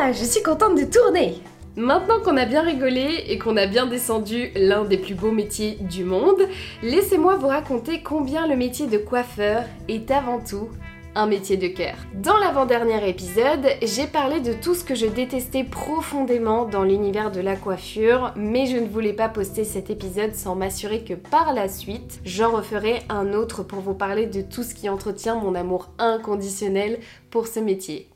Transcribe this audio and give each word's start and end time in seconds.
Ah, 0.00 0.12
je 0.12 0.24
suis 0.24 0.44
contente 0.44 0.78
de 0.78 0.84
tourner 0.84 1.34
Maintenant 1.74 2.20
qu'on 2.20 2.36
a 2.36 2.44
bien 2.44 2.62
rigolé 2.62 3.24
et 3.26 3.36
qu'on 3.36 3.56
a 3.56 3.66
bien 3.66 3.84
descendu 3.84 4.52
l'un 4.54 4.84
des 4.84 4.96
plus 4.96 5.16
beaux 5.16 5.32
métiers 5.32 5.76
du 5.80 6.04
monde, 6.04 6.40
laissez-moi 6.84 7.34
vous 7.34 7.48
raconter 7.48 8.00
combien 8.00 8.46
le 8.46 8.54
métier 8.54 8.86
de 8.86 8.96
coiffeur 8.96 9.64
est 9.88 10.12
avant 10.12 10.38
tout 10.38 10.68
un 11.16 11.26
métier 11.26 11.56
de 11.56 11.66
cœur. 11.66 11.96
Dans 12.14 12.36
l'avant-dernier 12.38 13.08
épisode, 13.08 13.66
j'ai 13.82 14.06
parlé 14.06 14.38
de 14.38 14.52
tout 14.52 14.76
ce 14.76 14.84
que 14.84 14.94
je 14.94 15.06
détestais 15.06 15.64
profondément 15.64 16.64
dans 16.64 16.84
l'univers 16.84 17.32
de 17.32 17.40
la 17.40 17.56
coiffure, 17.56 18.32
mais 18.36 18.66
je 18.66 18.76
ne 18.76 18.86
voulais 18.86 19.14
pas 19.14 19.28
poster 19.28 19.64
cet 19.64 19.90
épisode 19.90 20.36
sans 20.36 20.54
m'assurer 20.54 21.02
que 21.02 21.14
par 21.14 21.52
la 21.54 21.66
suite, 21.66 22.20
j'en 22.24 22.52
referai 22.52 23.00
un 23.08 23.32
autre 23.32 23.64
pour 23.64 23.80
vous 23.80 23.94
parler 23.94 24.26
de 24.26 24.42
tout 24.42 24.62
ce 24.62 24.76
qui 24.76 24.88
entretient 24.88 25.34
mon 25.34 25.56
amour 25.56 25.88
inconditionnel 25.98 27.00
pour 27.30 27.48
ce 27.48 27.58
métier. 27.58 28.08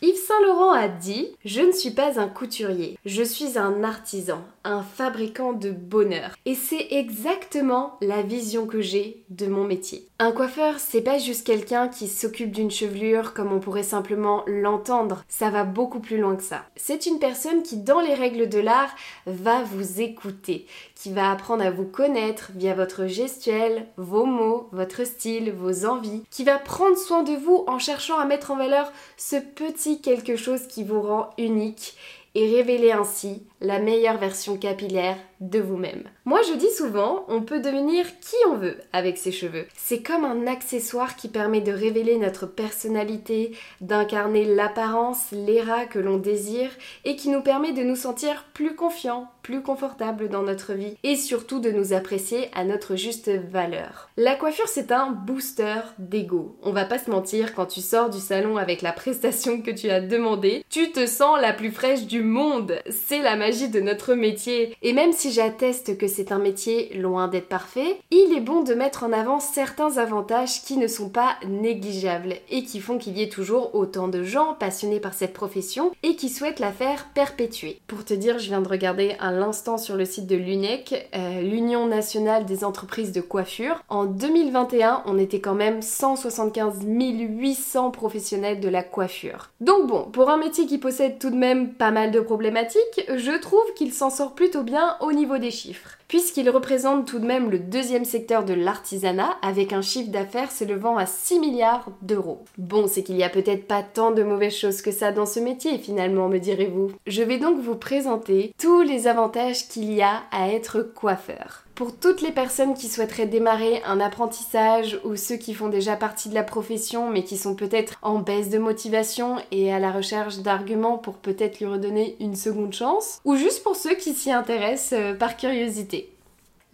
Yves 0.00 0.14
Saint 0.14 0.40
Laurent 0.46 0.70
a 0.70 0.86
dit 0.86 1.26
Je 1.44 1.60
ne 1.60 1.72
suis 1.72 1.90
pas 1.90 2.20
un 2.20 2.28
couturier, 2.28 2.96
je 3.04 3.22
suis 3.24 3.58
un 3.58 3.82
artisan, 3.82 4.44
un 4.62 4.80
fabricant 4.82 5.52
de 5.52 5.72
bonheur. 5.72 6.36
Et 6.46 6.54
c'est 6.54 6.86
exactement 6.92 7.96
la 8.00 8.22
vision 8.22 8.66
que 8.66 8.80
j'ai 8.80 9.24
de 9.30 9.46
mon 9.48 9.64
métier. 9.64 10.06
Un 10.20 10.30
coiffeur, 10.30 10.78
c'est 10.78 11.00
pas 11.00 11.18
juste 11.18 11.44
quelqu'un 11.44 11.88
qui 11.88 12.06
s'occupe 12.06 12.52
d'une 12.52 12.70
chevelure 12.70 13.34
comme 13.34 13.52
on 13.52 13.58
pourrait 13.58 13.82
simplement 13.82 14.44
l'entendre, 14.46 15.24
ça 15.28 15.50
va 15.50 15.64
beaucoup 15.64 16.00
plus 16.00 16.18
loin 16.18 16.36
que 16.36 16.42
ça. 16.44 16.64
C'est 16.76 17.06
une 17.06 17.18
personne 17.18 17.62
qui, 17.62 17.76
dans 17.76 18.00
les 18.00 18.14
règles 18.14 18.48
de 18.48 18.58
l'art, 18.58 18.94
va 19.26 19.62
vous 19.62 20.00
écouter, 20.00 20.66
qui 20.94 21.12
va 21.12 21.30
apprendre 21.30 21.64
à 21.64 21.70
vous 21.70 21.84
connaître 21.84 22.50
via 22.54 22.74
votre 22.74 23.06
gestuelle, 23.06 23.86
vos 23.96 24.26
mots, 24.26 24.68
votre 24.70 25.04
style, 25.04 25.52
vos 25.52 25.86
envies, 25.86 26.24
qui 26.30 26.44
va 26.44 26.58
prendre 26.58 26.96
soin 26.96 27.24
de 27.24 27.34
vous 27.34 27.64
en 27.66 27.78
cherchant 27.78 28.18
à 28.18 28.26
mettre 28.26 28.52
en 28.52 28.56
valeur 28.56 28.92
ce 29.16 29.36
petit 29.36 29.87
quelque 29.96 30.36
chose 30.36 30.66
qui 30.66 30.84
vous 30.84 31.00
rend 31.00 31.30
unique 31.38 31.96
et 32.34 32.54
révéler 32.54 32.92
ainsi 32.92 33.42
la 33.60 33.78
meilleure 33.80 34.18
version 34.18 34.56
capillaire 34.56 35.16
de 35.40 35.58
vous-même. 35.58 36.04
Moi 36.24 36.40
je 36.48 36.56
dis 36.56 36.70
souvent, 36.70 37.24
on 37.28 37.42
peut 37.42 37.60
devenir 37.60 38.06
qui 38.20 38.36
on 38.48 38.56
veut 38.56 38.76
avec 38.92 39.18
ses 39.18 39.32
cheveux. 39.32 39.66
C'est 39.76 40.02
comme 40.02 40.24
un 40.24 40.46
accessoire 40.46 41.16
qui 41.16 41.28
permet 41.28 41.60
de 41.60 41.72
révéler 41.72 42.16
notre 42.16 42.46
personnalité, 42.46 43.52
d'incarner 43.80 44.44
l'apparence, 44.44 45.30
l'éra 45.32 45.86
que 45.86 45.98
l'on 45.98 46.18
désire 46.18 46.70
et 47.04 47.16
qui 47.16 47.30
nous 47.30 47.42
permet 47.42 47.72
de 47.72 47.82
nous 47.82 47.96
sentir 47.96 48.44
plus 48.54 48.74
confiants, 48.74 49.28
plus 49.42 49.62
confortables 49.62 50.28
dans 50.28 50.42
notre 50.42 50.74
vie 50.74 50.96
et 51.02 51.16
surtout 51.16 51.58
de 51.58 51.70
nous 51.70 51.92
apprécier 51.92 52.50
à 52.54 52.64
notre 52.64 52.94
juste 52.94 53.30
valeur. 53.30 54.10
La 54.16 54.34
coiffure 54.34 54.68
c'est 54.68 54.92
un 54.92 55.10
booster 55.10 55.80
d'ego. 55.98 56.56
On 56.62 56.72
va 56.72 56.84
pas 56.84 56.98
se 56.98 57.10
mentir, 57.10 57.54
quand 57.54 57.66
tu 57.66 57.80
sors 57.80 58.10
du 58.10 58.20
salon 58.20 58.56
avec 58.56 58.82
la 58.82 58.92
prestation 58.92 59.62
que 59.62 59.70
tu 59.70 59.90
as 59.90 60.00
demandé, 60.00 60.64
tu 60.70 60.92
te 60.92 61.06
sens 61.06 61.40
la 61.40 61.52
plus 61.52 61.70
fraîche 61.70 62.06
du 62.06 62.22
monde. 62.22 62.78
C'est 62.90 63.22
la 63.22 63.36
de 63.48 63.80
notre 63.80 64.14
métier. 64.14 64.76
Et 64.82 64.92
même 64.92 65.12
si 65.12 65.27
j'atteste 65.30 65.98
que 65.98 66.06
c'est 66.06 66.32
un 66.32 66.38
métier 66.38 66.94
loin 66.94 67.28
d'être 67.28 67.48
parfait, 67.48 68.00
il 68.10 68.34
est 68.36 68.40
bon 68.40 68.62
de 68.62 68.74
mettre 68.74 69.04
en 69.04 69.12
avant 69.12 69.40
certains 69.40 69.98
avantages 69.98 70.62
qui 70.62 70.76
ne 70.76 70.86
sont 70.86 71.08
pas 71.08 71.36
négligeables 71.46 72.36
et 72.50 72.64
qui 72.64 72.80
font 72.80 72.98
qu'il 72.98 73.18
y 73.18 73.22
ait 73.22 73.28
toujours 73.28 73.74
autant 73.74 74.08
de 74.08 74.22
gens 74.22 74.54
passionnés 74.58 75.00
par 75.00 75.14
cette 75.14 75.32
profession 75.32 75.92
et 76.02 76.16
qui 76.16 76.28
souhaitent 76.28 76.60
la 76.60 76.72
faire 76.72 77.08
perpétuer. 77.14 77.80
Pour 77.86 78.04
te 78.04 78.14
dire, 78.14 78.38
je 78.38 78.46
viens 78.46 78.60
de 78.60 78.68
regarder 78.68 79.16
à 79.20 79.32
l'instant 79.32 79.78
sur 79.78 79.96
le 79.96 80.04
site 80.04 80.26
de 80.26 80.36
l'UNEC, 80.36 81.08
euh, 81.14 81.40
l'Union 81.40 81.86
nationale 81.86 82.44
des 82.44 82.64
entreprises 82.64 83.12
de 83.12 83.20
coiffure. 83.20 83.82
En 83.88 84.04
2021, 84.04 85.02
on 85.06 85.18
était 85.18 85.40
quand 85.40 85.54
même 85.54 85.82
175 85.82 86.84
800 86.84 87.90
professionnels 87.90 88.60
de 88.60 88.68
la 88.68 88.82
coiffure. 88.82 89.50
Donc 89.60 89.86
bon, 89.86 90.04
pour 90.04 90.30
un 90.30 90.36
métier 90.36 90.66
qui 90.66 90.78
possède 90.78 91.18
tout 91.18 91.30
de 91.30 91.36
même 91.36 91.74
pas 91.74 91.90
mal 91.90 92.10
de 92.10 92.20
problématiques, 92.20 92.80
je 93.08 93.38
trouve 93.38 93.72
qu'il 93.74 93.92
s'en 93.92 94.10
sort 94.10 94.34
plutôt 94.34 94.62
bien 94.62 94.96
au 95.00 95.12
des 95.26 95.50
chiffres 95.50 95.98
puisqu'il 96.08 96.48
représente 96.48 97.06
tout 97.06 97.18
de 97.18 97.26
même 97.26 97.50
le 97.50 97.58
deuxième 97.58 98.06
secteur 98.06 98.44
de 98.44 98.54
l'artisanat 98.54 99.36
avec 99.42 99.72
un 99.72 99.82
chiffre 99.82 100.10
d'affaires 100.10 100.50
s'élevant 100.50 100.96
à 100.96 101.04
6 101.04 101.38
milliards 101.38 101.90
d'euros. 102.02 102.44
Bon, 102.56 102.86
c'est 102.88 103.02
qu'il 103.02 103.16
y 103.16 103.22
a 103.22 103.28
peut-être 103.28 103.66
pas 103.66 103.82
tant 103.82 104.10
de 104.10 104.22
mauvaises 104.22 104.56
choses 104.56 104.80
que 104.80 104.90
ça 104.90 105.12
dans 105.12 105.26
ce 105.26 105.38
métier 105.38 105.78
finalement, 105.78 106.28
me 106.28 106.38
direz-vous. 106.38 106.92
Je 107.06 107.22
vais 107.22 107.38
donc 107.38 107.60
vous 107.60 107.76
présenter 107.76 108.54
tous 108.58 108.80
les 108.80 109.06
avantages 109.06 109.68
qu'il 109.68 109.92
y 109.92 110.02
a 110.02 110.22
à 110.32 110.48
être 110.48 110.80
coiffeur. 110.80 111.64
Pour 111.78 111.96
toutes 111.96 112.22
les 112.22 112.32
personnes 112.32 112.74
qui 112.74 112.88
souhaiteraient 112.88 113.28
démarrer 113.28 113.80
un 113.86 114.00
apprentissage 114.00 114.98
ou 115.04 115.14
ceux 115.14 115.36
qui 115.36 115.54
font 115.54 115.68
déjà 115.68 115.94
partie 115.94 116.28
de 116.28 116.34
la 116.34 116.42
profession 116.42 117.08
mais 117.08 117.22
qui 117.22 117.36
sont 117.36 117.54
peut-être 117.54 118.00
en 118.02 118.18
baisse 118.18 118.48
de 118.48 118.58
motivation 118.58 119.36
et 119.52 119.72
à 119.72 119.78
la 119.78 119.92
recherche 119.92 120.38
d'arguments 120.38 120.98
pour 120.98 121.18
peut-être 121.18 121.60
lui 121.60 121.66
redonner 121.66 122.16
une 122.18 122.34
seconde 122.34 122.72
chance, 122.72 123.20
ou 123.24 123.36
juste 123.36 123.62
pour 123.62 123.76
ceux 123.76 123.94
qui 123.94 124.12
s'y 124.12 124.32
intéressent 124.32 124.98
euh, 124.98 125.14
par 125.14 125.36
curiosité. 125.36 126.10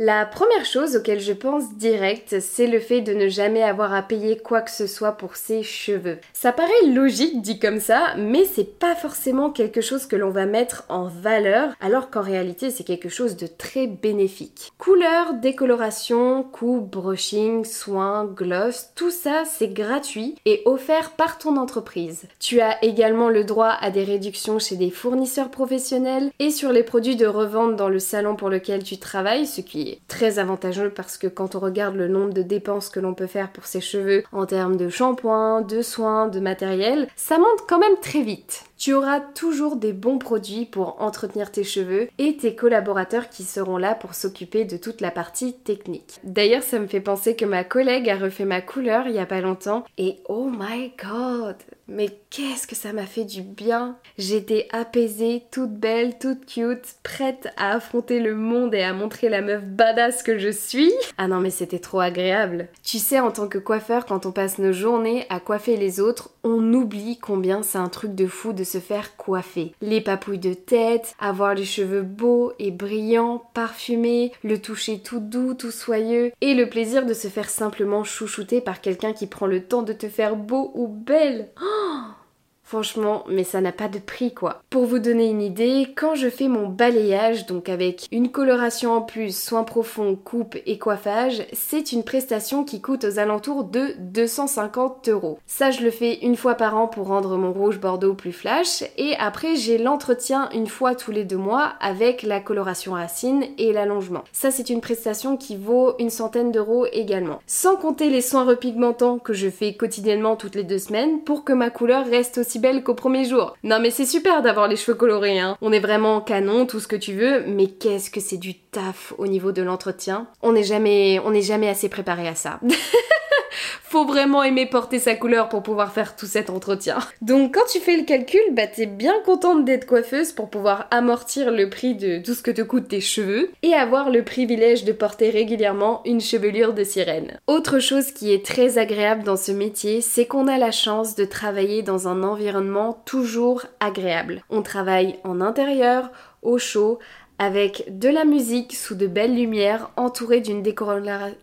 La 0.00 0.27
première 0.27 0.65
chose 0.65 0.97
auquel 0.97 1.21
je 1.21 1.32
pense 1.32 1.75
direct, 1.75 2.41
c'est 2.41 2.66
le 2.66 2.81
fait 2.81 3.00
de 3.00 3.15
ne 3.15 3.28
jamais 3.28 3.62
avoir 3.62 3.94
à 3.94 4.03
payer 4.03 4.37
quoi 4.37 4.60
que 4.60 4.72
ce 4.72 4.88
soit 4.88 5.12
pour 5.12 5.37
ses 5.37 5.62
cheveux. 5.62 6.19
Ça 6.32 6.50
paraît 6.50 6.88
logique 6.93 7.41
dit 7.43 7.60
comme 7.60 7.78
ça, 7.78 8.16
mais 8.19 8.44
c'est 8.44 8.77
pas 8.81 8.97
forcément 8.97 9.50
quelque 9.50 9.81
chose 9.81 10.06
que 10.06 10.16
l'on 10.16 10.31
va 10.31 10.47
mettre 10.47 10.82
en 10.88 11.05
valeur, 11.05 11.77
alors 11.81 12.10
qu'en 12.10 12.22
réalité 12.22 12.71
c'est 12.71 12.82
quelque 12.82 13.09
chose 13.09 13.37
de 13.37 13.47
très 13.47 13.87
bénéfique. 13.87 14.72
Couleur, 14.78 15.34
décoloration, 15.34 16.43
coupe, 16.43 16.91
brushing, 16.91 17.65
soins, 17.65 18.25
gloss, 18.25 18.88
tout 18.97 19.12
ça 19.12 19.44
c'est 19.47 19.72
gratuit 19.72 20.34
et 20.44 20.62
offert 20.65 21.12
par 21.12 21.38
ton 21.38 21.56
entreprise. 21.56 22.25
Tu 22.41 22.61
as 22.61 22.84
également 22.84 23.28
le 23.28 23.44
droit 23.44 23.76
à 23.81 23.93
des 23.93 24.03
réductions 24.03 24.59
chez 24.59 24.75
des 24.75 24.91
fournisseurs 24.91 25.53
professionnels 25.53 26.32
et 26.41 26.50
sur 26.50 26.72
les 26.72 26.82
produits 26.82 27.15
de 27.15 27.26
revente 27.26 27.76
dans 27.76 27.88
le 27.88 28.00
salon 28.00 28.34
pour 28.34 28.50
lequel 28.50 28.82
tu 28.82 28.99
travailles, 28.99 29.47
ce 29.47 29.61
qui 29.61 29.83
très 30.08 30.38
avantageux 30.38 30.90
parce 30.90 31.16
que 31.16 31.26
quand 31.26 31.54
on 31.54 31.60
regarde 31.60 31.96
le 31.96 32.08
nombre 32.08 32.32
de 32.32 32.42
dépenses 32.42 32.88
que 32.88 33.00
l'on 33.00 33.14
peut 33.14 33.26
faire 33.26 33.50
pour 33.50 33.66
ses 33.66 33.80
cheveux 33.80 34.24
en 34.32 34.46
termes 34.46 34.76
de 34.76 34.88
shampoing, 34.88 35.62
de 35.62 35.82
soins, 35.82 36.28
de 36.28 36.40
matériel, 36.40 37.08
ça 37.16 37.38
monte 37.38 37.66
quand 37.68 37.78
même 37.78 37.96
très 38.00 38.22
vite. 38.22 38.64
Tu 38.76 38.92
auras 38.92 39.20
toujours 39.20 39.76
des 39.76 39.92
bons 39.92 40.18
produits 40.18 40.66
pour 40.66 41.00
entretenir 41.00 41.52
tes 41.52 41.64
cheveux 41.64 42.08
et 42.18 42.36
tes 42.36 42.54
collaborateurs 42.54 43.28
qui 43.28 43.44
seront 43.44 43.76
là 43.76 43.94
pour 43.94 44.14
s'occuper 44.14 44.64
de 44.64 44.76
toute 44.76 45.00
la 45.00 45.10
partie 45.10 45.54
technique. 45.54 46.18
D'ailleurs, 46.24 46.62
ça 46.62 46.78
me 46.78 46.86
fait 46.86 47.00
penser 47.00 47.36
que 47.36 47.44
ma 47.44 47.64
collègue 47.64 48.10
a 48.10 48.16
refait 48.16 48.44
ma 48.44 48.60
couleur 48.60 49.06
il 49.06 49.14
y 49.14 49.18
a 49.18 49.26
pas 49.26 49.40
longtemps 49.40 49.84
et 49.96 50.16
oh 50.28 50.50
my 50.50 50.92
god, 51.02 51.56
mais 51.86 52.08
qu'est-ce 52.30 52.66
que 52.66 52.74
ça 52.74 52.92
m'a 52.92 53.06
fait 53.06 53.24
du 53.24 53.42
bien 53.42 53.96
J'étais 54.18 54.68
apaisée, 54.72 55.44
toute 55.50 55.74
belle, 55.74 56.18
toute 56.18 56.46
cute, 56.46 56.96
prête 57.02 57.48
à 57.56 57.74
affronter 57.74 58.20
le 58.20 58.34
monde 58.34 58.74
et 58.74 58.82
à 58.82 58.92
montrer 58.92 59.28
la 59.28 59.42
meuf 59.42 59.62
badass 59.64 60.22
que 60.22 60.38
je 60.38 60.50
suis. 60.50 60.92
Ah 61.16 61.28
non 61.28 61.40
mais 61.40 61.50
c'était 61.50 61.78
trop 61.78 62.00
agréable. 62.00 62.68
Tu 62.82 62.98
sais, 62.98 63.20
en 63.20 63.30
tant 63.30 63.48
que 63.48 63.58
coiffeur, 63.58 64.06
quand 64.06 64.26
on 64.26 64.32
passe 64.32 64.58
nos 64.58 64.72
journées 64.72 65.26
à 65.30 65.40
coiffer 65.40 65.76
les 65.76 66.00
autres, 66.00 66.30
on 66.42 66.72
oublie 66.72 67.18
combien 67.18 67.62
c'est 67.62 67.78
un 67.78 67.88
truc 67.88 68.14
de 68.14 68.26
fou 68.26 68.52
de 68.52 68.63
se 68.64 68.78
faire 68.78 69.16
coiffer. 69.16 69.72
Les 69.80 70.00
papouilles 70.00 70.38
de 70.38 70.54
tête, 70.54 71.14
avoir 71.19 71.54
les 71.54 71.64
cheveux 71.64 72.02
beaux 72.02 72.52
et 72.58 72.70
brillants, 72.70 73.42
parfumés, 73.54 74.32
le 74.42 74.60
toucher 74.60 75.00
tout 75.00 75.20
doux, 75.20 75.54
tout 75.54 75.70
soyeux, 75.70 76.32
et 76.41 76.54
le 76.54 76.69
plaisir 76.69 77.06
de 77.06 77.14
se 77.14 77.28
faire 77.28 77.50
simplement 77.50 78.04
chouchouter 78.04 78.60
par 78.60 78.80
quelqu'un 78.80 79.12
qui 79.12 79.26
prend 79.26 79.47
le 79.47 79.64
temps 79.64 79.82
de 79.82 79.92
te 79.92 80.08
faire 80.08 80.36
beau 80.36 80.72
ou 80.75 80.88
belle. 80.88 81.50
Oh 81.62 82.23
Franchement, 82.64 83.25
mais 83.28 83.44
ça 83.44 83.60
n'a 83.60 83.72
pas 83.72 83.88
de 83.88 83.98
prix 83.98 84.32
quoi. 84.32 84.62
Pour 84.70 84.86
vous 84.86 84.98
donner 84.98 85.28
une 85.28 85.42
idée, 85.42 85.88
quand 85.94 86.14
je 86.14 86.30
fais 86.30 86.48
mon 86.48 86.66
balayage, 86.66 87.44
donc 87.47 87.69
avec 87.69 88.08
une 88.10 88.30
coloration 88.30 88.92
en 88.92 89.02
plus, 89.02 89.36
soins 89.36 89.64
profonds, 89.64 90.16
coupe 90.16 90.56
et 90.64 90.78
coiffage, 90.78 91.46
c'est 91.52 91.93
une 91.93 92.05
prestation 92.05 92.64
qui 92.64 92.81
coûte 92.81 93.05
aux 93.05 93.19
alentours 93.19 93.64
de 93.64 93.94
250 93.99 95.08
euros. 95.11 95.38
Ça, 95.46 95.70
je 95.70 95.82
le 95.82 95.90
fais 95.90 96.20
une 96.22 96.37
fois 96.37 96.55
par 96.55 96.76
an 96.76 96.88
pour 96.88 97.08
rendre 97.08 97.37
mon 97.37 97.52
rouge 97.52 97.78
bordeaux 97.78 98.14
plus 98.14 98.32
flash, 98.32 98.82
et 98.96 99.14
après 99.19 99.56
j'ai 99.56 99.76
l'entretien 99.76 100.49
une 100.55 100.66
fois 100.66 100.94
tous 100.94 101.12
les 101.12 101.25
deux 101.25 101.37
mois 101.37 101.75
avec 101.81 102.22
la 102.22 102.40
coloration 102.40 102.93
racine 102.93 103.44
et 103.58 103.75
l'allongement. 103.75 104.25
Ça, 104.32 104.50
c'est 104.50 104.70
une 104.70 104.81
prestation 104.81 105.37
qui 105.37 105.56
vaut 105.56 105.94
une 105.99 106.11
centaine 106.11 106.50
d'euros 106.50 106.87
également. 106.93 107.40
Sans 107.46 107.76
compter 107.76 108.08
les 108.08 108.22
soins 108.22 108.44
repigmentants 108.44 109.19
que 109.19 109.34
je 109.34 109.50
fais 109.50 109.75
quotidiennement 109.75 110.37
toutes 110.37 110.55
les 110.55 110.64
deux 110.64 110.78
semaines 110.78 111.20
pour 111.20 111.44
que 111.44 111.52
ma 111.52 111.69
couleur 111.69 112.06
reste 112.06 112.38
aussi 112.38 112.53
belle 112.58 112.82
qu'au 112.82 112.94
premier 112.94 113.24
jour. 113.24 113.56
Non 113.62 113.80
mais 113.80 113.90
c'est 113.90 114.06
super 114.06 114.42
d'avoir 114.42 114.68
les 114.68 114.76
cheveux 114.76 114.96
colorés, 114.96 115.38
hein. 115.38 115.56
On 115.60 115.72
est 115.72 115.80
vraiment 115.80 116.20
canon, 116.20 116.66
tout 116.66 116.80
ce 116.80 116.88
que 116.88 116.96
tu 116.96 117.14
veux, 117.14 117.44
mais 117.46 117.66
qu'est-ce 117.66 118.10
que 118.10 118.20
c'est 118.20 118.36
du 118.36 118.54
taf 118.58 119.12
au 119.18 119.26
niveau 119.26 119.52
de 119.52 119.62
l'entretien? 119.62 120.26
On 120.42 120.52
n'est 120.52 120.64
jamais, 120.64 121.20
on 121.24 121.30
n'est 121.30 121.42
jamais 121.42 121.68
assez 121.68 121.88
préparé 121.88 122.28
à 122.28 122.34
ça. 122.34 122.60
Faut 123.82 124.04
vraiment 124.04 124.42
aimer 124.42 124.66
porter 124.66 124.98
sa 124.98 125.14
couleur 125.14 125.48
pour 125.48 125.62
pouvoir 125.62 125.92
faire 125.92 126.16
tout 126.16 126.26
cet 126.26 126.50
entretien. 126.50 126.98
Donc 127.22 127.54
quand 127.54 127.66
tu 127.70 127.78
fais 127.78 127.96
le 127.96 128.04
calcul, 128.04 128.40
bah 128.52 128.66
t'es 128.66 128.86
bien 128.86 129.14
contente 129.24 129.64
d'être 129.64 129.86
coiffeuse 129.86 130.32
pour 130.32 130.50
pouvoir 130.50 130.86
amortir 130.90 131.50
le 131.50 131.70
prix 131.70 131.94
de 131.94 132.18
tout 132.18 132.34
ce 132.34 132.42
que 132.42 132.50
te 132.50 132.62
coûtent 132.62 132.88
tes 132.88 133.00
cheveux 133.00 133.50
et 133.62 133.74
avoir 133.74 134.10
le 134.10 134.24
privilège 134.24 134.84
de 134.84 134.92
porter 134.92 135.30
régulièrement 135.30 136.02
une 136.04 136.20
chevelure 136.20 136.74
de 136.74 136.84
sirène. 136.84 137.38
Autre 137.46 137.78
chose 137.78 138.12
qui 138.12 138.32
est 138.32 138.44
très 138.44 138.78
agréable 138.78 139.22
dans 139.24 139.36
ce 139.36 139.52
métier, 139.52 140.00
c'est 140.00 140.26
qu'on 140.26 140.48
a 140.48 140.58
la 140.58 140.70
chance 140.70 141.14
de 141.14 141.24
travailler 141.24 141.82
dans 141.82 142.08
un 142.08 142.22
environnement 142.22 143.02
toujours 143.04 143.62
agréable. 143.80 144.42
On 144.50 144.62
travaille 144.62 145.18
en 145.24 145.40
intérieur, 145.40 146.10
au 146.42 146.58
chaud, 146.58 146.98
avec 147.38 147.98
de 147.98 148.08
la 148.08 148.25
musique 148.25 148.75
sous 148.75 148.94
de 148.94 149.06
belles 149.06 149.34
lumières, 149.34 149.90
entourée 149.96 150.40
d'une 150.40 150.62
décoloration, 150.62 151.36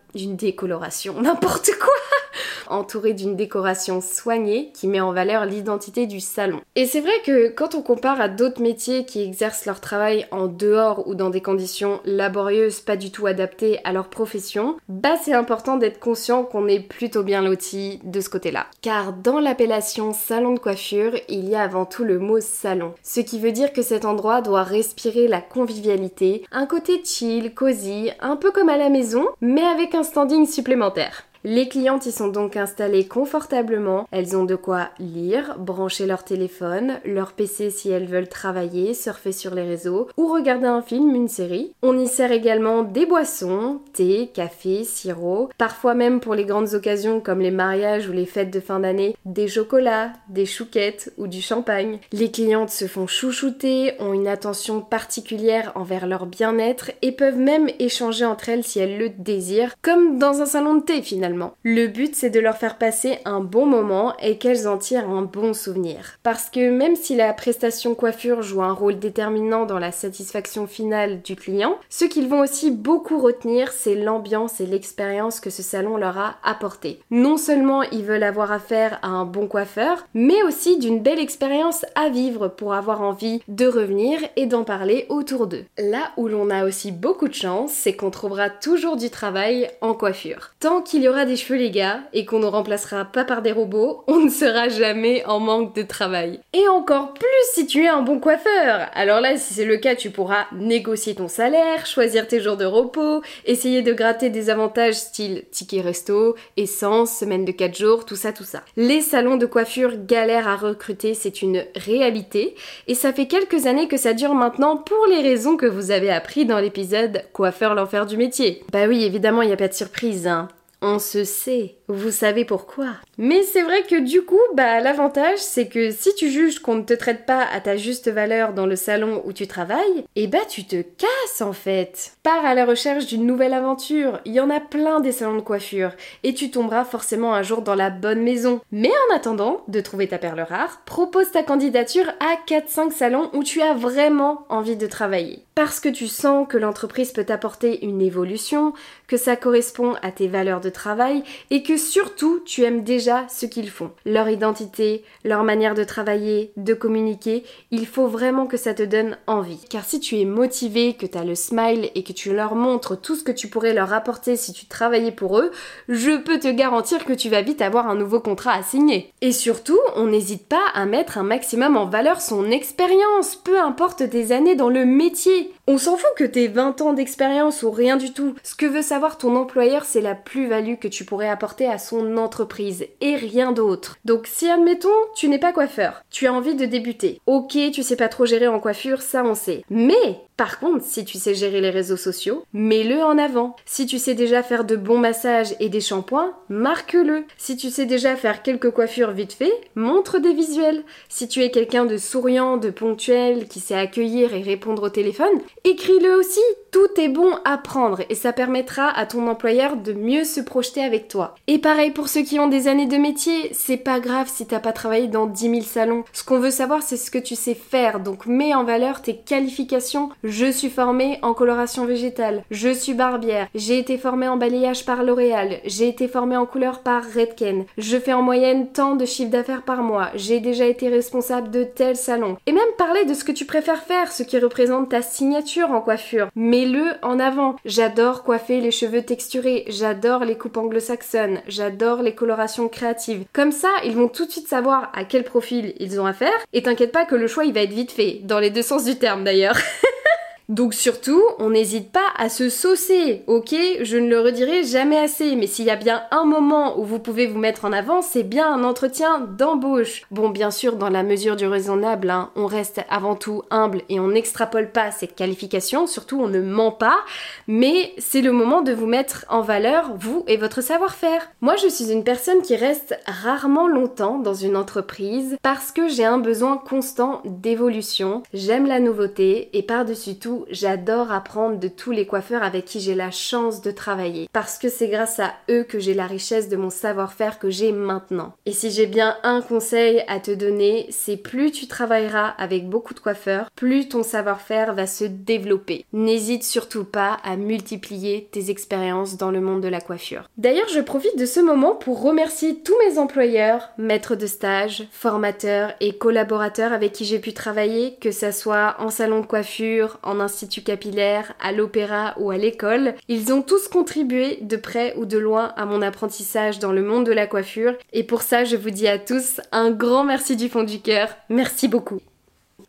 n'importe 1.20 1.70
quoi 1.80 1.94
entouré 2.68 3.12
d'une 3.14 3.36
décoration 3.36 4.00
soignée 4.00 4.70
qui 4.74 4.86
met 4.86 5.00
en 5.00 5.12
valeur 5.12 5.44
l'identité 5.44 6.06
du 6.06 6.20
salon. 6.20 6.60
Et 6.76 6.86
c'est 6.86 7.00
vrai 7.00 7.12
que 7.24 7.48
quand 7.48 7.74
on 7.74 7.82
compare 7.82 8.20
à 8.20 8.28
d'autres 8.28 8.62
métiers 8.62 9.04
qui 9.04 9.22
exercent 9.22 9.66
leur 9.66 9.80
travail 9.80 10.26
en 10.30 10.46
dehors 10.46 11.06
ou 11.06 11.14
dans 11.14 11.30
des 11.30 11.40
conditions 11.40 12.00
laborieuses 12.04 12.80
pas 12.80 12.96
du 12.96 13.10
tout 13.10 13.26
adaptées 13.26 13.78
à 13.84 13.92
leur 13.92 14.08
profession, 14.08 14.76
bah 14.88 15.16
c'est 15.22 15.34
important 15.34 15.76
d'être 15.76 16.00
conscient 16.00 16.44
qu'on 16.44 16.68
est 16.68 16.80
plutôt 16.80 17.22
bien 17.22 17.42
loti 17.42 18.00
de 18.04 18.20
ce 18.20 18.28
côté-là. 18.28 18.66
Car 18.80 19.12
dans 19.12 19.40
l'appellation 19.40 20.12
salon 20.12 20.54
de 20.54 20.58
coiffure, 20.58 21.12
il 21.28 21.48
y 21.48 21.54
a 21.54 21.62
avant 21.62 21.86
tout 21.86 22.04
le 22.04 22.18
mot 22.18 22.40
salon, 22.40 22.94
ce 23.02 23.20
qui 23.20 23.38
veut 23.38 23.52
dire 23.52 23.72
que 23.72 23.82
cet 23.82 24.04
endroit 24.04 24.42
doit 24.42 24.62
respirer 24.62 25.28
la 25.28 25.40
convivialité, 25.40 26.44
un 26.52 26.66
côté 26.66 27.02
chill, 27.04 27.54
cosy, 27.54 28.10
un 28.20 28.36
peu 28.36 28.50
comme 28.50 28.68
à 28.68 28.76
la 28.76 28.88
maison, 28.88 29.26
mais 29.40 29.62
avec 29.62 29.94
un 29.94 30.02
standing 30.02 30.46
supplémentaire. 30.46 31.24
Les 31.44 31.66
clientes 31.66 32.06
y 32.06 32.12
sont 32.12 32.28
donc 32.28 32.56
installées 32.56 33.08
confortablement. 33.08 34.06
Elles 34.12 34.36
ont 34.36 34.44
de 34.44 34.54
quoi 34.54 34.90
lire, 35.00 35.56
brancher 35.58 36.06
leur 36.06 36.22
téléphone, 36.22 37.00
leur 37.04 37.32
PC 37.32 37.70
si 37.70 37.90
elles 37.90 38.06
veulent 38.06 38.28
travailler, 38.28 38.94
surfer 38.94 39.32
sur 39.32 39.52
les 39.52 39.64
réseaux 39.64 40.06
ou 40.16 40.28
regarder 40.28 40.68
un 40.68 40.82
film, 40.82 41.16
une 41.16 41.26
série. 41.26 41.72
On 41.82 41.98
y 41.98 42.06
sert 42.06 42.30
également 42.30 42.84
des 42.84 43.06
boissons, 43.06 43.80
thé, 43.92 44.30
café, 44.32 44.84
sirop, 44.84 45.48
parfois 45.58 45.94
même 45.94 46.20
pour 46.20 46.36
les 46.36 46.44
grandes 46.44 46.74
occasions 46.74 47.20
comme 47.20 47.40
les 47.40 47.50
mariages 47.50 48.08
ou 48.08 48.12
les 48.12 48.26
fêtes 48.26 48.52
de 48.52 48.60
fin 48.60 48.78
d'année, 48.78 49.16
des 49.24 49.48
chocolats, 49.48 50.12
des 50.28 50.46
chouquettes 50.46 51.12
ou 51.18 51.26
du 51.26 51.42
champagne. 51.42 51.98
Les 52.12 52.30
clientes 52.30 52.70
se 52.70 52.86
font 52.86 53.08
chouchouter, 53.08 53.94
ont 53.98 54.12
une 54.12 54.28
attention 54.28 54.80
particulière 54.80 55.72
envers 55.74 56.06
leur 56.06 56.26
bien-être 56.26 56.92
et 57.02 57.10
peuvent 57.10 57.38
même 57.38 57.68
échanger 57.80 58.24
entre 58.24 58.48
elles 58.48 58.62
si 58.62 58.78
elles 58.78 58.96
le 58.96 59.08
désirent, 59.08 59.74
comme 59.82 60.20
dans 60.20 60.40
un 60.40 60.46
salon 60.46 60.76
de 60.76 60.82
thé 60.82 61.02
finalement. 61.02 61.31
Le 61.62 61.86
but, 61.86 62.14
c'est 62.14 62.30
de 62.30 62.40
leur 62.40 62.56
faire 62.56 62.78
passer 62.78 63.18
un 63.24 63.40
bon 63.40 63.66
moment 63.66 64.14
et 64.18 64.38
qu'elles 64.38 64.68
en 64.68 64.78
tirent 64.78 65.08
un 65.08 65.22
bon 65.22 65.54
souvenir. 65.54 66.18
Parce 66.22 66.50
que 66.50 66.70
même 66.70 66.96
si 66.96 67.16
la 67.16 67.32
prestation 67.32 67.94
coiffure 67.94 68.42
joue 68.42 68.62
un 68.62 68.72
rôle 68.72 68.98
déterminant 68.98 69.66
dans 69.66 69.78
la 69.78 69.92
satisfaction 69.92 70.66
finale 70.66 71.22
du 71.22 71.36
client, 71.36 71.76
ce 71.88 72.04
qu'ils 72.04 72.28
vont 72.28 72.40
aussi 72.40 72.70
beaucoup 72.70 73.18
retenir, 73.18 73.72
c'est 73.72 73.94
l'ambiance 73.94 74.60
et 74.60 74.66
l'expérience 74.66 75.40
que 75.40 75.50
ce 75.50 75.62
salon 75.62 75.96
leur 75.96 76.18
a 76.18 76.36
apporté. 76.44 77.00
Non 77.10 77.36
seulement 77.36 77.82
ils 77.82 78.04
veulent 78.04 78.22
avoir 78.22 78.52
affaire 78.52 78.98
à 79.02 79.08
un 79.08 79.24
bon 79.24 79.46
coiffeur, 79.46 80.06
mais 80.14 80.42
aussi 80.42 80.78
d'une 80.78 81.00
belle 81.00 81.18
expérience 81.18 81.84
à 81.94 82.08
vivre 82.08 82.48
pour 82.48 82.74
avoir 82.74 83.02
envie 83.02 83.40
de 83.48 83.66
revenir 83.66 84.20
et 84.36 84.46
d'en 84.46 84.64
parler 84.64 85.06
autour 85.08 85.46
d'eux. 85.46 85.64
Là 85.78 86.12
où 86.16 86.28
l'on 86.28 86.50
a 86.50 86.64
aussi 86.64 86.92
beaucoup 86.92 87.28
de 87.28 87.34
chance, 87.34 87.72
c'est 87.72 87.94
qu'on 87.94 88.10
trouvera 88.10 88.50
toujours 88.50 88.96
du 88.96 89.10
travail 89.10 89.70
en 89.80 89.94
coiffure. 89.94 90.50
Tant 90.60 90.82
qu'il 90.82 91.02
y 91.02 91.08
aura 91.08 91.21
des 91.24 91.36
cheveux 91.36 91.58
les 91.58 91.70
gars 91.70 92.00
et 92.12 92.24
qu'on 92.24 92.38
ne 92.38 92.46
remplacera 92.46 93.04
pas 93.04 93.24
par 93.24 93.42
des 93.42 93.52
robots, 93.52 94.04
on 94.06 94.18
ne 94.18 94.30
sera 94.30 94.68
jamais 94.68 95.24
en 95.26 95.40
manque 95.40 95.74
de 95.74 95.82
travail. 95.82 96.40
Et 96.52 96.68
encore 96.68 97.14
plus 97.14 97.26
si 97.54 97.66
tu 97.66 97.84
es 97.84 97.88
un 97.88 98.02
bon 98.02 98.18
coiffeur. 98.18 98.88
Alors 98.94 99.20
là, 99.20 99.36
si 99.36 99.54
c'est 99.54 99.64
le 99.64 99.76
cas, 99.76 99.94
tu 99.94 100.10
pourras 100.10 100.46
négocier 100.52 101.14
ton 101.14 101.28
salaire, 101.28 101.86
choisir 101.86 102.26
tes 102.26 102.40
jours 102.40 102.56
de 102.56 102.64
repos, 102.64 103.22
essayer 103.44 103.82
de 103.82 103.92
gratter 103.92 104.30
des 104.30 104.50
avantages 104.50 104.94
style 104.94 105.44
ticket 105.50 105.80
resto, 105.80 106.36
essence, 106.56 107.16
semaine 107.16 107.44
de 107.44 107.52
4 107.52 107.76
jours, 107.76 108.04
tout 108.04 108.16
ça, 108.16 108.32
tout 108.32 108.44
ça. 108.44 108.62
Les 108.76 109.00
salons 109.00 109.36
de 109.36 109.46
coiffure 109.46 109.92
galèrent 110.06 110.48
à 110.48 110.56
recruter, 110.56 111.14
c'est 111.14 111.42
une 111.42 111.64
réalité. 111.74 112.54
Et 112.86 112.94
ça 112.94 113.12
fait 113.12 113.26
quelques 113.26 113.66
années 113.66 113.88
que 113.88 113.96
ça 113.96 114.12
dure 114.12 114.34
maintenant 114.34 114.76
pour 114.76 115.06
les 115.08 115.20
raisons 115.20 115.56
que 115.56 115.66
vous 115.66 115.90
avez 115.90 116.10
appris 116.10 116.44
dans 116.44 116.58
l'épisode 116.58 117.22
Coiffeur 117.32 117.74
l'enfer 117.74 118.06
du 118.06 118.16
métier. 118.16 118.62
Bah 118.72 118.86
oui, 118.88 119.04
évidemment, 119.04 119.42
il 119.42 119.48
n'y 119.48 119.54
a 119.54 119.56
pas 119.56 119.68
de 119.68 119.74
surprise, 119.74 120.26
hein. 120.26 120.48
On 120.84 120.98
se 120.98 121.24
sait, 121.24 121.78
vous 121.86 122.10
savez 122.10 122.44
pourquoi. 122.44 122.96
Mais 123.18 123.42
c'est 123.42 123.62
vrai 123.62 123.82
que 123.82 124.00
du 124.00 124.22
coup, 124.22 124.40
bah 124.54 124.80
l'avantage 124.80 125.38
c'est 125.38 125.68
que 125.68 125.90
si 125.90 126.14
tu 126.14 126.30
juges 126.30 126.60
qu'on 126.60 126.76
ne 126.76 126.82
te 126.82 126.94
traite 126.94 127.26
pas 127.26 127.44
à 127.44 127.60
ta 127.60 127.76
juste 127.76 128.10
valeur 128.10 128.54
dans 128.54 128.64
le 128.64 128.74
salon 128.74 129.22
où 129.26 129.34
tu 129.34 129.46
travailles, 129.46 130.04
eh 130.16 130.26
bah 130.26 130.38
tu 130.48 130.64
te 130.64 130.80
casses 130.80 131.42
en 131.42 131.52
fait. 131.52 132.12
Pars 132.22 132.44
à 132.44 132.54
la 132.54 132.64
recherche 132.64 133.06
d'une 133.06 133.26
nouvelle 133.26 133.52
aventure, 133.52 134.20
il 134.24 134.32
y 134.32 134.40
en 134.40 134.48
a 134.48 134.60
plein 134.60 135.00
des 135.00 135.12
salons 135.12 135.36
de 135.36 135.42
coiffure 135.42 135.92
et 136.22 136.32
tu 136.32 136.50
tomberas 136.50 136.84
forcément 136.84 137.34
un 137.34 137.42
jour 137.42 137.60
dans 137.60 137.74
la 137.74 137.90
bonne 137.90 138.22
maison. 138.22 138.60
Mais 138.72 138.90
en 139.10 139.14
attendant 139.14 139.62
de 139.68 139.80
trouver 139.80 140.08
ta 140.08 140.16
perle 140.18 140.40
rare, 140.40 140.80
propose 140.86 141.30
ta 141.30 141.42
candidature 141.42 142.10
à 142.20 142.36
4-5 142.46 142.92
salons 142.92 143.30
où 143.34 143.44
tu 143.44 143.60
as 143.60 143.74
vraiment 143.74 144.46
envie 144.48 144.76
de 144.76 144.86
travailler. 144.86 145.44
Parce 145.54 145.80
que 145.80 145.90
tu 145.90 146.06
sens 146.06 146.48
que 146.48 146.56
l'entreprise 146.56 147.12
peut 147.12 147.24
t'apporter 147.24 147.84
une 147.84 148.00
évolution, 148.00 148.72
que 149.06 149.18
ça 149.18 149.36
correspond 149.36 149.96
à 150.00 150.10
tes 150.10 150.28
valeurs 150.28 150.62
de 150.62 150.70
travail 150.70 151.22
et 151.50 151.62
que 151.62 151.76
surtout 151.76 152.40
tu 152.46 152.62
aimes 152.62 152.82
déjà 152.82 153.11
ce 153.28 153.46
qu'ils 153.46 153.70
font. 153.70 153.90
Leur 154.04 154.28
identité, 154.28 155.04
leur 155.24 155.44
manière 155.44 155.74
de 155.74 155.84
travailler, 155.84 156.52
de 156.56 156.74
communiquer, 156.74 157.44
il 157.70 157.86
faut 157.86 158.06
vraiment 158.06 158.46
que 158.46 158.56
ça 158.56 158.74
te 158.74 158.82
donne 158.82 159.16
envie. 159.26 159.60
Car 159.68 159.84
si 159.84 160.00
tu 160.00 160.18
es 160.18 160.24
motivé, 160.24 160.94
que 160.94 161.06
tu 161.06 161.18
as 161.18 161.24
le 161.24 161.34
smile 161.34 161.90
et 161.94 162.02
que 162.02 162.12
tu 162.12 162.34
leur 162.34 162.54
montres 162.54 163.00
tout 163.00 163.16
ce 163.16 163.24
que 163.24 163.32
tu 163.32 163.48
pourrais 163.48 163.74
leur 163.74 163.92
apporter 163.92 164.36
si 164.36 164.52
tu 164.52 164.66
travaillais 164.66 165.12
pour 165.12 165.38
eux, 165.38 165.50
je 165.88 166.16
peux 166.16 166.38
te 166.38 166.48
garantir 166.48 167.04
que 167.04 167.12
tu 167.12 167.28
vas 167.28 167.42
vite 167.42 167.62
avoir 167.62 167.88
un 167.88 167.94
nouveau 167.94 168.20
contrat 168.20 168.52
à 168.52 168.62
signer. 168.62 169.12
Et 169.20 169.32
surtout, 169.32 169.78
on 169.96 170.06
n'hésite 170.06 170.48
pas 170.48 170.64
à 170.74 170.86
mettre 170.86 171.18
un 171.18 171.22
maximum 171.22 171.76
en 171.76 171.86
valeur 171.86 172.20
son 172.20 172.50
expérience, 172.50 173.36
peu 173.36 173.60
importe 173.60 174.08
tes 174.08 174.32
années 174.32 174.56
dans 174.56 174.70
le 174.70 174.84
métier. 174.84 175.52
On 175.68 175.78
s'en 175.78 175.96
fout 175.96 176.10
que 176.16 176.24
t'aies 176.24 176.48
20 176.48 176.80
ans 176.80 176.92
d'expérience 176.92 177.62
ou 177.62 177.70
rien 177.70 177.96
du 177.96 178.12
tout. 178.12 178.34
Ce 178.42 178.56
que 178.56 178.66
veut 178.66 178.82
savoir 178.82 179.16
ton 179.16 179.36
employeur, 179.36 179.84
c'est 179.84 180.00
la 180.00 180.16
plus-value 180.16 180.74
que 180.74 180.88
tu 180.88 181.04
pourrais 181.04 181.28
apporter 181.28 181.68
à 181.68 181.78
son 181.78 182.16
entreprise 182.16 182.84
et 183.00 183.14
rien 183.14 183.52
d'autre. 183.52 183.96
Donc 184.04 184.26
si 184.26 184.50
admettons, 184.50 184.88
tu 185.14 185.28
n'es 185.28 185.38
pas 185.38 185.52
coiffeur, 185.52 186.02
tu 186.10 186.26
as 186.26 186.32
envie 186.32 186.56
de 186.56 186.66
débuter. 186.66 187.20
Ok, 187.26 187.56
tu 187.72 187.84
sais 187.84 187.94
pas 187.94 188.08
trop 188.08 188.26
gérer 188.26 188.48
en 188.48 188.58
coiffure, 188.58 189.02
ça 189.02 189.22
on 189.24 189.36
sait. 189.36 189.62
Mais 189.70 190.18
par 190.36 190.58
contre, 190.58 190.84
si 190.84 191.04
tu 191.04 191.18
sais 191.18 191.34
gérer 191.34 191.60
les 191.60 191.70
réseaux 191.70 191.96
sociaux, 191.96 192.44
mets-le 192.52 193.02
en 193.02 193.18
avant. 193.18 193.54
Si 193.66 193.86
tu 193.86 193.98
sais 193.98 194.14
déjà 194.14 194.42
faire 194.42 194.64
de 194.64 194.76
bons 194.76 194.98
massages 194.98 195.54
et 195.60 195.68
des 195.68 195.80
shampoings, 195.80 196.32
marque-le. 196.48 197.24
Si 197.36 197.56
tu 197.56 197.70
sais 197.70 197.86
déjà 197.86 198.16
faire 198.16 198.42
quelques 198.42 198.70
coiffures 198.70 199.12
vite 199.12 199.34
fait, 199.34 199.52
montre 199.74 200.18
des 200.18 200.32
visuels. 200.32 200.84
Si 201.08 201.28
tu 201.28 201.42
es 201.42 201.50
quelqu'un 201.50 201.84
de 201.84 201.98
souriant, 201.98 202.56
de 202.56 202.70
ponctuel, 202.70 203.46
qui 203.46 203.60
sait 203.60 203.74
accueillir 203.74 204.34
et 204.34 204.42
répondre 204.42 204.84
au 204.84 204.90
téléphone, 204.90 205.40
écris-le 205.64 206.16
aussi. 206.16 206.40
Tout 206.72 207.00
est 207.00 207.08
bon 207.08 207.32
à 207.44 207.58
prendre 207.58 208.00
et 208.08 208.14
ça 208.14 208.32
permettra 208.32 208.88
à 208.88 209.06
ton 209.06 209.28
employeur 209.28 209.76
de 209.76 209.92
mieux 209.92 210.24
se 210.24 210.40
projeter 210.40 210.82
avec 210.82 211.06
toi. 211.06 211.34
Et 211.46 211.58
pareil 211.58 211.90
pour 211.90 212.08
ceux 212.08 212.22
qui 212.22 212.40
ont 212.40 212.48
des 212.48 212.66
années 212.66 212.86
de 212.86 212.96
métier, 212.96 213.50
c'est 213.52 213.76
pas 213.76 214.00
grave 214.00 214.28
si 214.32 214.46
t'as 214.46 214.58
pas 214.58 214.72
travaillé 214.72 215.06
dans 215.06 215.26
10 215.26 215.50
000 215.50 215.60
salons. 215.62 216.04
Ce 216.12 216.24
qu'on 216.24 216.40
veut 216.40 216.50
savoir, 216.50 216.82
c'est 216.82 216.96
ce 216.96 217.10
que 217.10 217.18
tu 217.18 217.36
sais 217.36 217.54
faire. 217.54 218.00
Donc 218.00 218.26
mets 218.26 218.54
en 218.54 218.64
valeur 218.64 219.02
tes 219.02 219.16
qualifications 219.16 220.10
je 220.24 220.50
suis 220.50 220.70
formée 220.70 221.18
en 221.22 221.34
coloration 221.34 221.84
végétale. 221.84 222.44
Je 222.50 222.72
suis 222.72 222.94
barbière. 222.94 223.48
J'ai 223.54 223.78
été 223.78 223.98
formée 223.98 224.28
en 224.28 224.36
balayage 224.36 224.84
par 224.84 225.02
L'Oréal. 225.02 225.58
J'ai 225.64 225.88
été 225.88 226.08
formée 226.08 226.36
en 226.36 226.46
couleur 226.46 226.80
par 226.80 227.02
Redken. 227.04 227.64
Je 227.78 227.98
fais 227.98 228.12
en 228.12 228.22
moyenne 228.22 228.68
tant 228.68 228.96
de 228.96 229.04
chiffre 229.04 229.30
d'affaires 229.30 229.62
par 229.62 229.82
mois. 229.82 230.08
J'ai 230.14 230.40
déjà 230.40 230.66
été 230.66 230.88
responsable 230.88 231.50
de 231.50 231.64
tel 231.64 231.96
salon. 231.96 232.36
Et 232.46 232.52
même 232.52 232.62
parler 232.78 233.04
de 233.04 233.14
ce 233.14 233.24
que 233.24 233.32
tu 233.32 233.44
préfères 233.44 233.82
faire, 233.82 234.10
ce 234.10 234.22
qui 234.22 234.38
représente 234.38 234.90
ta 234.90 235.02
signature 235.02 235.70
en 235.70 235.80
coiffure. 235.80 236.28
Mets-le 236.62 236.92
en 237.02 237.18
avant. 237.18 237.56
J'adore 237.64 238.22
coiffer 238.22 238.60
les 238.60 238.70
cheveux 238.70 239.02
texturés. 239.02 239.64
J'adore 239.66 240.24
les 240.24 240.38
coupes 240.38 240.56
anglo-saxonnes. 240.56 241.40
J'adore 241.48 242.02
les 242.02 242.14
colorations 242.14 242.68
créatives. 242.68 243.24
Comme 243.32 243.50
ça, 243.50 243.70
ils 243.84 243.96
vont 243.96 244.06
tout 244.06 244.26
de 244.26 244.30
suite 244.30 244.46
savoir 244.46 244.92
à 244.94 245.04
quel 245.04 245.24
profil 245.24 245.74
ils 245.80 246.00
ont 246.00 246.06
affaire. 246.06 246.30
Et 246.52 246.62
t'inquiète 246.62 246.92
pas 246.92 247.04
que 247.04 247.16
le 247.16 247.26
choix 247.26 247.44
il 247.44 247.52
va 247.52 247.62
être 247.62 247.72
vite 247.72 247.90
fait. 247.90 248.20
Dans 248.22 248.38
les 248.38 248.50
deux 248.50 248.62
sens 248.62 248.84
du 248.84 248.96
terme 248.96 249.24
d'ailleurs. 249.24 249.56
Donc 250.48 250.74
surtout, 250.74 251.22
on 251.38 251.50
n'hésite 251.50 251.92
pas 251.92 252.00
à 252.16 252.28
se 252.28 252.50
saucer, 252.50 253.22
ok? 253.26 253.54
Je 253.80 253.96
ne 253.96 254.08
le 254.08 254.20
redirai 254.20 254.64
jamais 254.64 254.98
assez, 254.98 255.36
mais 255.36 255.46
s'il 255.46 255.66
y 255.66 255.70
a 255.70 255.76
bien 255.76 256.02
un 256.10 256.24
moment 256.24 256.78
où 256.78 256.84
vous 256.84 256.98
pouvez 256.98 257.26
vous 257.26 257.38
mettre 257.38 257.64
en 257.64 257.72
avant, 257.72 258.02
c'est 258.02 258.22
bien 258.22 258.52
un 258.52 258.64
entretien 258.64 259.20
d'embauche. 259.20 260.02
Bon, 260.10 260.30
bien 260.30 260.50
sûr, 260.50 260.76
dans 260.76 260.88
la 260.90 261.02
mesure 261.02 261.36
du 261.36 261.46
raisonnable, 261.46 262.10
hein, 262.10 262.30
on 262.36 262.46
reste 262.46 262.80
avant 262.90 263.14
tout 263.14 263.42
humble 263.50 263.82
et 263.88 264.00
on 264.00 264.08
n'extrapole 264.08 264.70
pas 264.70 264.90
cette 264.90 265.14
qualification, 265.14 265.86
surtout 265.86 266.20
on 266.20 266.28
ne 266.28 266.40
ment 266.40 266.72
pas, 266.72 266.98
mais 267.46 267.92
c'est 267.98 268.20
le 268.20 268.32
moment 268.32 268.62
de 268.62 268.72
vous 268.72 268.86
mettre 268.86 269.24
en 269.28 269.42
valeur, 269.42 269.92
vous 269.96 270.24
et 270.26 270.36
votre 270.36 270.60
savoir-faire. 270.60 271.30
Moi, 271.40 271.54
je 271.56 271.68
suis 271.68 271.92
une 271.92 272.04
personne 272.04 272.42
qui 272.42 272.56
reste 272.56 272.98
rarement 273.06 273.68
longtemps 273.68 274.18
dans 274.18 274.34
une 274.34 274.56
entreprise 274.56 275.36
parce 275.42 275.72
que 275.72 275.88
j'ai 275.88 276.04
un 276.04 276.18
besoin 276.18 276.56
constant 276.56 277.22
d'évolution, 277.24 278.22
j'aime 278.34 278.66
la 278.66 278.80
nouveauté 278.80 279.50
et 279.52 279.62
par-dessus 279.62 280.18
tout, 280.18 280.31
j'adore 280.50 281.12
apprendre 281.12 281.58
de 281.58 281.68
tous 281.68 281.90
les 281.90 282.06
coiffeurs 282.06 282.42
avec 282.42 282.64
qui 282.64 282.80
j'ai 282.80 282.94
la 282.94 283.10
chance 283.10 283.62
de 283.62 283.70
travailler. 283.70 284.28
Parce 284.32 284.58
que 284.58 284.68
c'est 284.68 284.88
grâce 284.88 285.20
à 285.20 285.32
eux 285.50 285.64
que 285.64 285.78
j'ai 285.78 285.94
la 285.94 286.06
richesse 286.06 286.48
de 286.48 286.56
mon 286.56 286.70
savoir-faire 286.70 287.38
que 287.38 287.50
j'ai 287.50 287.72
maintenant. 287.72 288.32
Et 288.46 288.52
si 288.52 288.70
j'ai 288.70 288.86
bien 288.86 289.16
un 289.22 289.40
conseil 289.40 290.02
à 290.08 290.20
te 290.20 290.30
donner, 290.30 290.86
c'est 290.90 291.16
plus 291.16 291.50
tu 291.50 291.66
travailleras 291.66 292.28
avec 292.38 292.68
beaucoup 292.68 292.94
de 292.94 293.00
coiffeurs, 293.00 293.50
plus 293.56 293.88
ton 293.88 294.02
savoir-faire 294.02 294.74
va 294.74 294.86
se 294.86 295.04
développer. 295.04 295.84
N'hésite 295.92 296.44
surtout 296.44 296.84
pas 296.84 297.18
à 297.24 297.36
multiplier 297.36 298.28
tes 298.30 298.50
expériences 298.50 299.16
dans 299.16 299.30
le 299.30 299.40
monde 299.40 299.62
de 299.62 299.68
la 299.68 299.80
coiffure. 299.80 300.28
D'ailleurs, 300.36 300.68
je 300.68 300.80
profite 300.80 301.18
de 301.18 301.26
ce 301.26 301.40
moment 301.40 301.74
pour 301.74 302.02
remercier 302.02 302.60
tous 302.62 302.76
mes 302.86 302.98
employeurs, 302.98 303.70
maîtres 303.78 304.16
de 304.16 304.26
stage, 304.26 304.84
formateurs 304.90 305.72
et 305.80 305.96
collaborateurs 305.96 306.72
avec 306.72 306.92
qui 306.92 307.04
j'ai 307.04 307.18
pu 307.18 307.32
travailler, 307.32 307.96
que 308.00 308.10
ça 308.10 308.32
soit 308.32 308.76
en 308.78 308.90
salon 308.90 309.20
de 309.20 309.26
coiffure, 309.26 309.98
en 310.02 310.20
institut 310.22 310.62
capillaire, 310.62 311.34
à 311.40 311.52
l'opéra 311.52 312.14
ou 312.18 312.30
à 312.30 312.36
l'école. 312.36 312.94
Ils 313.08 313.32
ont 313.32 313.42
tous 313.42 313.68
contribué 313.68 314.38
de 314.40 314.56
près 314.56 314.94
ou 314.96 315.04
de 315.04 315.18
loin 315.18 315.52
à 315.56 315.66
mon 315.66 315.82
apprentissage 315.82 316.58
dans 316.58 316.72
le 316.72 316.82
monde 316.82 317.06
de 317.06 317.12
la 317.12 317.26
coiffure 317.26 317.74
et 317.92 318.04
pour 318.04 318.22
ça 318.22 318.44
je 318.44 318.56
vous 318.56 318.70
dis 318.70 318.88
à 318.88 318.98
tous 318.98 319.40
un 319.52 319.70
grand 319.70 320.04
merci 320.04 320.36
du 320.36 320.48
fond 320.48 320.64
du 320.64 320.80
cœur. 320.80 321.08
Merci 321.28 321.68
beaucoup. 321.68 322.00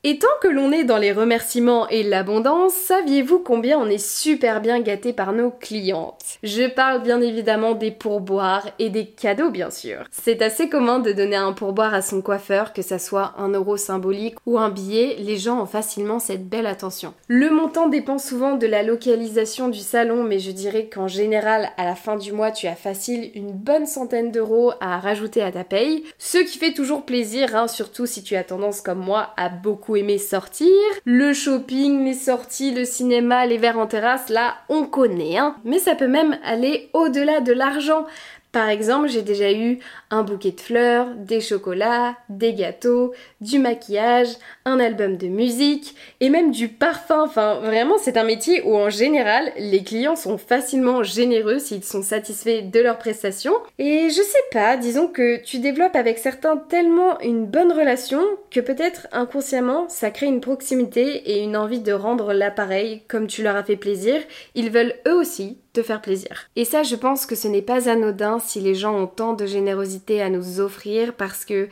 Et 0.06 0.20
tant 0.20 0.28
que 0.42 0.50
l'on 0.50 0.74
est 0.74 0.84
dans 0.84 0.98
les 0.98 1.14
remerciements 1.14 1.88
et 1.88 2.04
l'abondance, 2.04 2.74
saviez-vous 2.74 3.40
combien 3.40 3.80
on 3.80 3.86
est 3.86 4.06
super 4.06 4.60
bien 4.60 4.82
gâté 4.82 5.14
par 5.14 5.32
nos 5.32 5.50
clientes? 5.50 6.40
Je 6.44 6.68
parle 6.68 7.02
bien 7.02 7.22
évidemment 7.22 7.72
des 7.74 7.92
pourboires 7.92 8.68
et 8.80 8.90
des 8.90 9.06
cadeaux 9.06 9.50
bien 9.50 9.70
sûr. 9.70 10.04
C'est 10.12 10.42
assez 10.42 10.68
commun 10.68 11.00
de 11.00 11.14
donner 11.14 11.38
un 11.38 11.54
pourboire 11.54 11.94
à 11.94 12.02
son 12.02 12.22
coiffeur, 12.22 12.74
que 12.74 12.82
ça 12.82 13.00
soit 13.00 13.34
un 13.38 13.48
euro 13.48 13.78
symbolique 13.78 14.36
ou 14.46 14.60
un 14.60 14.70
billet, 14.70 15.16
les 15.20 15.38
gens 15.38 15.62
ont 15.62 15.68
facilement 15.68 16.20
cette 16.20 16.50
belle 16.50 16.68
attention. 16.68 17.14
Le 17.30 17.50
montant 17.50 17.88
dépend 17.88 18.18
souvent 18.18 18.56
de 18.56 18.68
la 18.68 18.84
localisation 18.84 19.70
du 19.70 19.80
salon, 19.80 20.24
mais 20.24 20.40
je 20.40 20.52
dirais 20.52 20.90
qu'en 20.94 21.08
général, 21.08 21.70
à 21.78 21.86
la 21.86 21.96
fin 21.96 22.18
du 22.18 22.34
mois, 22.34 22.52
tu 22.52 22.68
as 22.68 22.76
facile 22.76 23.32
une 23.36 23.54
bonne 23.54 23.86
centaine 23.86 24.34
d'euros 24.34 24.74
à 24.82 25.00
rajouter 25.00 25.42
à 25.42 25.54
ta 25.54 25.64
paye, 25.64 26.04
ce 26.18 26.40
qui 26.40 26.58
fait 26.58 26.74
toujours 26.74 27.06
plaisir, 27.06 27.56
hein, 27.56 27.70
surtout 27.70 28.06
si 28.06 28.22
tu 28.22 28.36
as 28.36 28.44
tendance 28.44 28.82
comme 28.82 29.00
moi 29.00 29.30
à 29.38 29.48
beaucoup 29.48 29.93
aimer 29.96 30.18
sortir. 30.18 30.68
Le 31.06 31.34
shopping, 31.34 32.04
les 32.06 32.14
sorties, 32.14 32.74
le 32.74 32.86
cinéma, 32.86 33.46
les 33.46 33.58
verres 33.58 33.80
en 33.80 33.88
terrasse, 33.88 34.30
là, 34.30 34.56
on 34.70 34.86
connaît, 34.86 35.38
hein. 35.38 35.56
Mais 35.64 35.80
ça 35.80 35.96
peut 35.96 36.08
même 36.08 36.38
aller 36.44 36.90
au-delà 36.94 37.40
de 37.40 37.54
l'argent. 37.54 38.06
Par 38.54 38.70
exemple, 38.70 39.08
j'ai 39.08 39.24
déjà 39.24 39.52
eu 39.52 39.80
un 40.12 40.22
bouquet 40.22 40.52
de 40.52 40.62
fleurs, 40.62 41.08
des 41.16 41.42
chocolats, 41.42 42.16
des 42.30 42.54
gâteaux, 42.54 43.12
du 43.42 43.58
maquillage, 43.58 44.28
un 44.64 44.80
album 44.80 45.18
de 45.18 45.26
musique 45.26 45.96
et 46.20 46.30
même 46.30 46.52
du 46.52 46.68
parfum. 46.68 47.24
Enfin, 47.24 47.56
vraiment, 47.62 47.98
c'est 47.98 48.16
un 48.16 48.24
métier 48.24 48.62
où 48.62 48.78
en 48.78 48.92
général, 48.92 49.52
les 49.58 49.84
clients 49.84 50.16
sont 50.16 50.38
facilement 50.38 51.02
généreux 51.02 51.58
s'ils 51.58 51.84
sont 51.84 52.04
satisfaits 52.04 52.70
de 52.72 52.80
leurs 52.80 53.00
prestations. 53.00 53.56
Et 53.80 54.12
je 54.12 54.22
sais 54.22 54.38
pas, 54.52 54.78
disons 54.78 55.08
que 55.08 55.42
tu 55.44 55.58
développes 55.58 55.96
avec 55.96 56.20
certains 56.20 56.58
tellement 56.58 57.20
une 57.22 57.48
bonne 57.48 57.72
relation 57.72 58.22
que 58.52 58.60
peut-être 58.60 59.08
inconsciemment, 59.12 59.90
ça 59.90 60.12
crée 60.12 60.28
une 60.28 60.42
proximité 60.42 61.32
et 61.32 61.42
une 61.42 61.58
envie 61.58 61.80
de 61.80 61.92
rendre 61.92 62.34
l'appareil 62.34 63.02
comme 63.08 63.26
tu 63.26 63.42
leur 63.42 63.56
as 63.56 63.64
fait 63.64 63.78
plaisir. 63.78 64.22
Ils 64.54 64.70
veulent 64.70 64.94
eux 65.08 65.16
aussi 65.16 65.58
te 65.74 65.84
faire 65.84 66.02
plaisir. 66.02 66.50
Et 66.56 66.66
ça, 66.66 66.84
je 66.84 66.96
pense 66.96 67.26
que 67.26 67.36
ce 67.36 67.48
n'est 67.48 67.62
pas 67.62 67.90
anodin 67.90 68.40
si 68.40 68.62
les 68.62 68.76
gens 68.76 68.96
ont 68.96 69.08
tant 69.08 69.34
de 69.34 69.46
générosité 69.46 70.22
à 70.22 70.30
nous 70.30 70.60
offrir 70.60 71.14
parce 71.14 71.46
que 71.46 71.68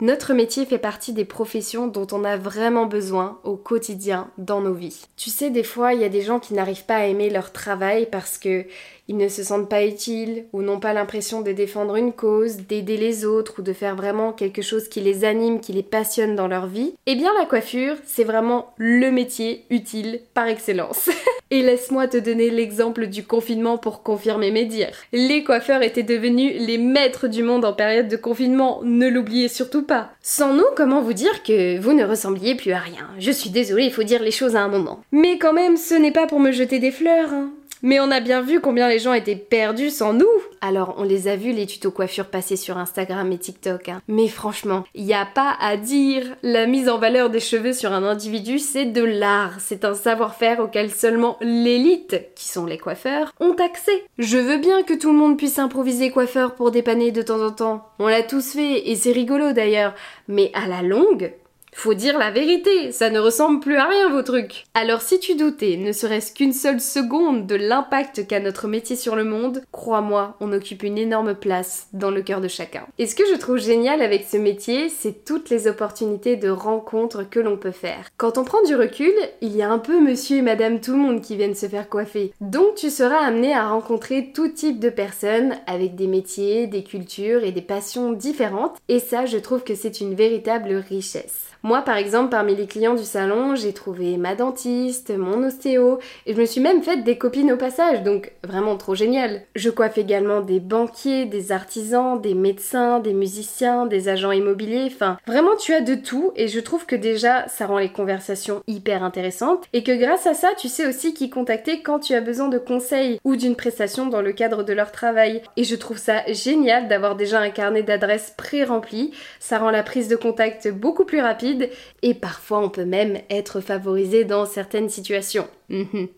notre 0.00 0.34
métier 0.34 0.66
fait 0.66 0.78
partie 0.78 1.12
des 1.12 1.24
professions 1.24 1.86
dont 1.86 2.06
on 2.10 2.24
a 2.24 2.36
vraiment 2.36 2.86
besoin 2.86 3.38
au 3.44 3.54
quotidien 3.54 4.28
dans 4.38 4.60
nos 4.60 4.74
vies. 4.74 5.06
Tu 5.16 5.30
sais, 5.30 5.50
des 5.50 5.62
fois, 5.62 5.94
il 5.94 6.00
y 6.00 6.04
a 6.04 6.08
des 6.08 6.20
gens 6.20 6.40
qui 6.40 6.52
n'arrivent 6.52 6.84
pas 6.84 6.96
à 6.96 7.06
aimer 7.06 7.30
leur 7.30 7.52
travail 7.52 8.08
parce 8.10 8.36
que 8.36 8.66
ils 9.06 9.16
ne 9.16 9.28
se 9.28 9.44
sentent 9.44 9.68
pas 9.68 9.84
utiles 9.86 10.46
ou 10.52 10.62
n'ont 10.62 10.80
pas 10.80 10.94
l'impression 10.94 11.42
de 11.42 11.52
défendre 11.52 11.94
une 11.94 12.12
cause, 12.12 12.56
d'aider 12.56 12.96
les 12.96 13.24
autres 13.24 13.60
ou 13.60 13.62
de 13.62 13.72
faire 13.72 13.94
vraiment 13.94 14.32
quelque 14.32 14.62
chose 14.62 14.88
qui 14.88 15.00
les 15.00 15.24
anime, 15.24 15.60
qui 15.60 15.72
les 15.72 15.82
passionne 15.82 16.34
dans 16.34 16.48
leur 16.48 16.66
vie. 16.66 16.94
Eh 17.06 17.14
bien, 17.14 17.30
la 17.38 17.46
coiffure, 17.46 17.96
c'est 18.04 18.24
vraiment 18.24 18.74
le 18.76 19.10
métier 19.10 19.64
utile 19.70 20.22
par 20.32 20.48
excellence. 20.48 21.08
Et 21.54 21.62
laisse-moi 21.62 22.08
te 22.08 22.16
donner 22.16 22.50
l'exemple 22.50 23.06
du 23.06 23.22
confinement 23.22 23.78
pour 23.78 24.02
confirmer 24.02 24.50
mes 24.50 24.64
dires. 24.64 24.90
Les 25.12 25.44
coiffeurs 25.44 25.82
étaient 25.82 26.02
devenus 26.02 26.52
les 26.58 26.78
maîtres 26.78 27.28
du 27.28 27.44
monde 27.44 27.64
en 27.64 27.72
période 27.72 28.08
de 28.08 28.16
confinement, 28.16 28.80
ne 28.82 29.06
l'oubliez 29.06 29.46
surtout 29.46 29.84
pas. 29.84 30.10
Sans 30.20 30.52
nous, 30.52 30.64
comment 30.74 31.00
vous 31.00 31.12
dire 31.12 31.44
que 31.44 31.78
vous 31.78 31.92
ne 31.92 32.02
ressembliez 32.02 32.56
plus 32.56 32.72
à 32.72 32.80
rien? 32.80 33.08
Je 33.20 33.30
suis 33.30 33.50
désolée, 33.50 33.84
il 33.84 33.92
faut 33.92 34.02
dire 34.02 34.20
les 34.20 34.32
choses 34.32 34.56
à 34.56 34.62
un 34.62 34.68
moment. 34.68 35.04
Mais 35.12 35.38
quand 35.38 35.52
même, 35.52 35.76
ce 35.76 35.94
n'est 35.94 36.10
pas 36.10 36.26
pour 36.26 36.40
me 36.40 36.50
jeter 36.50 36.80
des 36.80 36.90
fleurs. 36.90 37.32
Hein. 37.32 37.52
Mais 37.84 38.00
on 38.00 38.10
a 38.10 38.20
bien 38.20 38.40
vu 38.40 38.60
combien 38.60 38.88
les 38.88 38.98
gens 38.98 39.12
étaient 39.12 39.36
perdus 39.36 39.90
sans 39.90 40.14
nous. 40.14 40.24
Alors 40.62 40.94
on 40.96 41.02
les 41.02 41.28
a 41.28 41.36
vus 41.36 41.52
les 41.52 41.66
tutos 41.66 41.90
coiffure 41.90 42.28
passer 42.28 42.56
sur 42.56 42.78
Instagram 42.78 43.30
et 43.30 43.36
TikTok. 43.36 43.90
Hein. 43.90 44.00
Mais 44.08 44.26
franchement, 44.26 44.84
il 44.94 45.12
a 45.12 45.26
pas 45.26 45.54
à 45.60 45.76
dire. 45.76 46.24
La 46.42 46.64
mise 46.64 46.88
en 46.88 46.96
valeur 46.96 47.28
des 47.28 47.40
cheveux 47.40 47.74
sur 47.74 47.92
un 47.92 48.02
individu, 48.02 48.58
c'est 48.58 48.86
de 48.86 49.04
l'art. 49.04 49.56
C'est 49.58 49.84
un 49.84 49.92
savoir-faire 49.92 50.60
auquel 50.60 50.90
seulement 50.90 51.36
l'élite, 51.42 52.22
qui 52.34 52.48
sont 52.48 52.64
les 52.64 52.78
coiffeurs, 52.78 53.34
ont 53.38 53.56
accès. 53.62 54.04
Je 54.16 54.38
veux 54.38 54.56
bien 54.56 54.82
que 54.82 54.94
tout 54.94 55.12
le 55.12 55.18
monde 55.18 55.36
puisse 55.36 55.58
improviser 55.58 56.10
coiffeur 56.10 56.54
pour 56.54 56.70
dépanner 56.70 57.12
de 57.12 57.20
temps 57.20 57.44
en 57.46 57.50
temps. 57.50 57.86
On 57.98 58.08
l'a 58.08 58.22
tous 58.22 58.52
fait 58.54 58.88
et 58.88 58.96
c'est 58.96 59.12
rigolo 59.12 59.52
d'ailleurs. 59.52 59.92
Mais 60.26 60.50
à 60.54 60.68
la 60.68 60.80
longue, 60.80 61.34
faut 61.74 61.94
dire 61.94 62.18
la 62.18 62.30
vérité, 62.30 62.92
ça 62.92 63.10
ne 63.10 63.18
ressemble 63.18 63.60
plus 63.60 63.76
à 63.76 63.86
rien 63.86 64.08
vos 64.08 64.22
trucs. 64.22 64.64
Alors 64.74 65.02
si 65.02 65.18
tu 65.18 65.34
doutais, 65.34 65.76
ne 65.76 65.92
serait-ce 65.92 66.32
qu'une 66.32 66.52
seule 66.52 66.80
seconde 66.80 67.46
de 67.46 67.56
l'impact 67.56 68.26
qu'a 68.26 68.40
notre 68.40 68.68
métier 68.68 68.96
sur 68.96 69.16
le 69.16 69.24
monde, 69.24 69.62
crois-moi, 69.72 70.36
on 70.40 70.52
occupe 70.52 70.82
une 70.82 70.98
énorme 70.98 71.34
place 71.34 71.88
dans 71.92 72.10
le 72.10 72.22
cœur 72.22 72.40
de 72.40 72.48
chacun. 72.48 72.86
Et 72.98 73.06
ce 73.06 73.14
que 73.14 73.26
je 73.30 73.38
trouve 73.38 73.58
génial 73.58 74.02
avec 74.02 74.24
ce 74.24 74.36
métier, 74.36 74.88
c'est 74.88 75.24
toutes 75.24 75.50
les 75.50 75.66
opportunités 75.66 76.36
de 76.36 76.48
rencontres 76.48 77.28
que 77.28 77.40
l'on 77.40 77.56
peut 77.56 77.70
faire. 77.70 78.08
Quand 78.16 78.38
on 78.38 78.44
prend 78.44 78.62
du 78.64 78.76
recul, 78.76 79.12
il 79.40 79.54
y 79.54 79.62
a 79.62 79.70
un 79.70 79.78
peu 79.78 80.00
monsieur 80.00 80.38
et 80.38 80.42
madame 80.42 80.80
tout 80.80 80.92
le 80.92 80.98
monde 80.98 81.20
qui 81.20 81.36
viennent 81.36 81.54
se 81.54 81.66
faire 81.66 81.88
coiffer. 81.88 82.32
Donc 82.40 82.76
tu 82.76 82.88
seras 82.88 83.18
amené 83.18 83.52
à 83.52 83.68
rencontrer 83.68 84.32
tout 84.32 84.48
type 84.48 84.80
de 84.80 84.90
personnes 84.90 85.56
avec 85.66 85.96
des 85.96 86.06
métiers, 86.06 86.66
des 86.66 86.84
cultures 86.84 87.44
et 87.44 87.52
des 87.52 87.62
passions 87.62 88.12
différentes. 88.12 88.76
Et 88.88 89.00
ça, 89.00 89.26
je 89.26 89.38
trouve 89.38 89.64
que 89.64 89.74
c'est 89.74 90.00
une 90.00 90.14
véritable 90.14 90.74
richesse. 90.88 91.44
Moi, 91.66 91.80
par 91.80 91.96
exemple, 91.96 92.28
parmi 92.28 92.54
les 92.54 92.66
clients 92.66 92.94
du 92.94 93.04
salon, 93.04 93.54
j'ai 93.56 93.72
trouvé 93.72 94.18
ma 94.18 94.34
dentiste, 94.34 95.10
mon 95.16 95.42
ostéo, 95.42 95.98
et 96.26 96.34
je 96.34 96.38
me 96.38 96.44
suis 96.44 96.60
même 96.60 96.82
faite 96.82 97.04
des 97.04 97.16
copines 97.16 97.50
au 97.52 97.56
passage, 97.56 98.02
donc 98.02 98.32
vraiment 98.46 98.76
trop 98.76 98.94
génial. 98.94 99.40
Je 99.54 99.70
coiffe 99.70 99.96
également 99.96 100.42
des 100.42 100.60
banquiers, 100.60 101.24
des 101.24 101.52
artisans, 101.52 102.20
des 102.20 102.34
médecins, 102.34 103.00
des 103.00 103.14
musiciens, 103.14 103.86
des 103.86 104.10
agents 104.10 104.30
immobiliers, 104.30 104.90
enfin, 104.94 105.16
vraiment 105.26 105.56
tu 105.56 105.72
as 105.72 105.80
de 105.80 105.94
tout, 105.94 106.32
et 106.36 106.48
je 106.48 106.60
trouve 106.60 106.84
que 106.84 106.96
déjà, 106.96 107.48
ça 107.48 107.64
rend 107.64 107.78
les 107.78 107.88
conversations 107.88 108.62
hyper 108.66 109.02
intéressantes, 109.02 109.64
et 109.72 109.82
que 109.82 109.98
grâce 109.98 110.26
à 110.26 110.34
ça, 110.34 110.50
tu 110.58 110.68
sais 110.68 110.86
aussi 110.86 111.14
qui 111.14 111.30
contacter 111.30 111.80
quand 111.80 111.98
tu 111.98 112.12
as 112.12 112.20
besoin 112.20 112.48
de 112.48 112.58
conseils 112.58 113.18
ou 113.24 113.36
d'une 113.36 113.56
prestation 113.56 114.04
dans 114.04 114.20
le 114.20 114.32
cadre 114.32 114.64
de 114.64 114.74
leur 114.74 114.92
travail. 114.92 115.40
Et 115.56 115.64
je 115.64 115.76
trouve 115.76 115.96
ça 115.96 116.30
génial 116.30 116.88
d'avoir 116.88 117.16
déjà 117.16 117.40
un 117.40 117.48
carnet 117.48 117.82
d'adresses 117.82 118.34
pré-rempli, 118.36 119.12
ça 119.40 119.56
rend 119.56 119.70
la 119.70 119.82
prise 119.82 120.08
de 120.08 120.16
contact 120.16 120.70
beaucoup 120.70 121.06
plus 121.06 121.22
rapide, 121.22 121.53
et 122.02 122.14
parfois 122.14 122.60
on 122.60 122.70
peut 122.70 122.84
même 122.84 123.18
être 123.30 123.60
favorisé 123.60 124.24
dans 124.24 124.46
certaines 124.46 124.88
situations. 124.88 125.48
Mhm. 125.68 126.08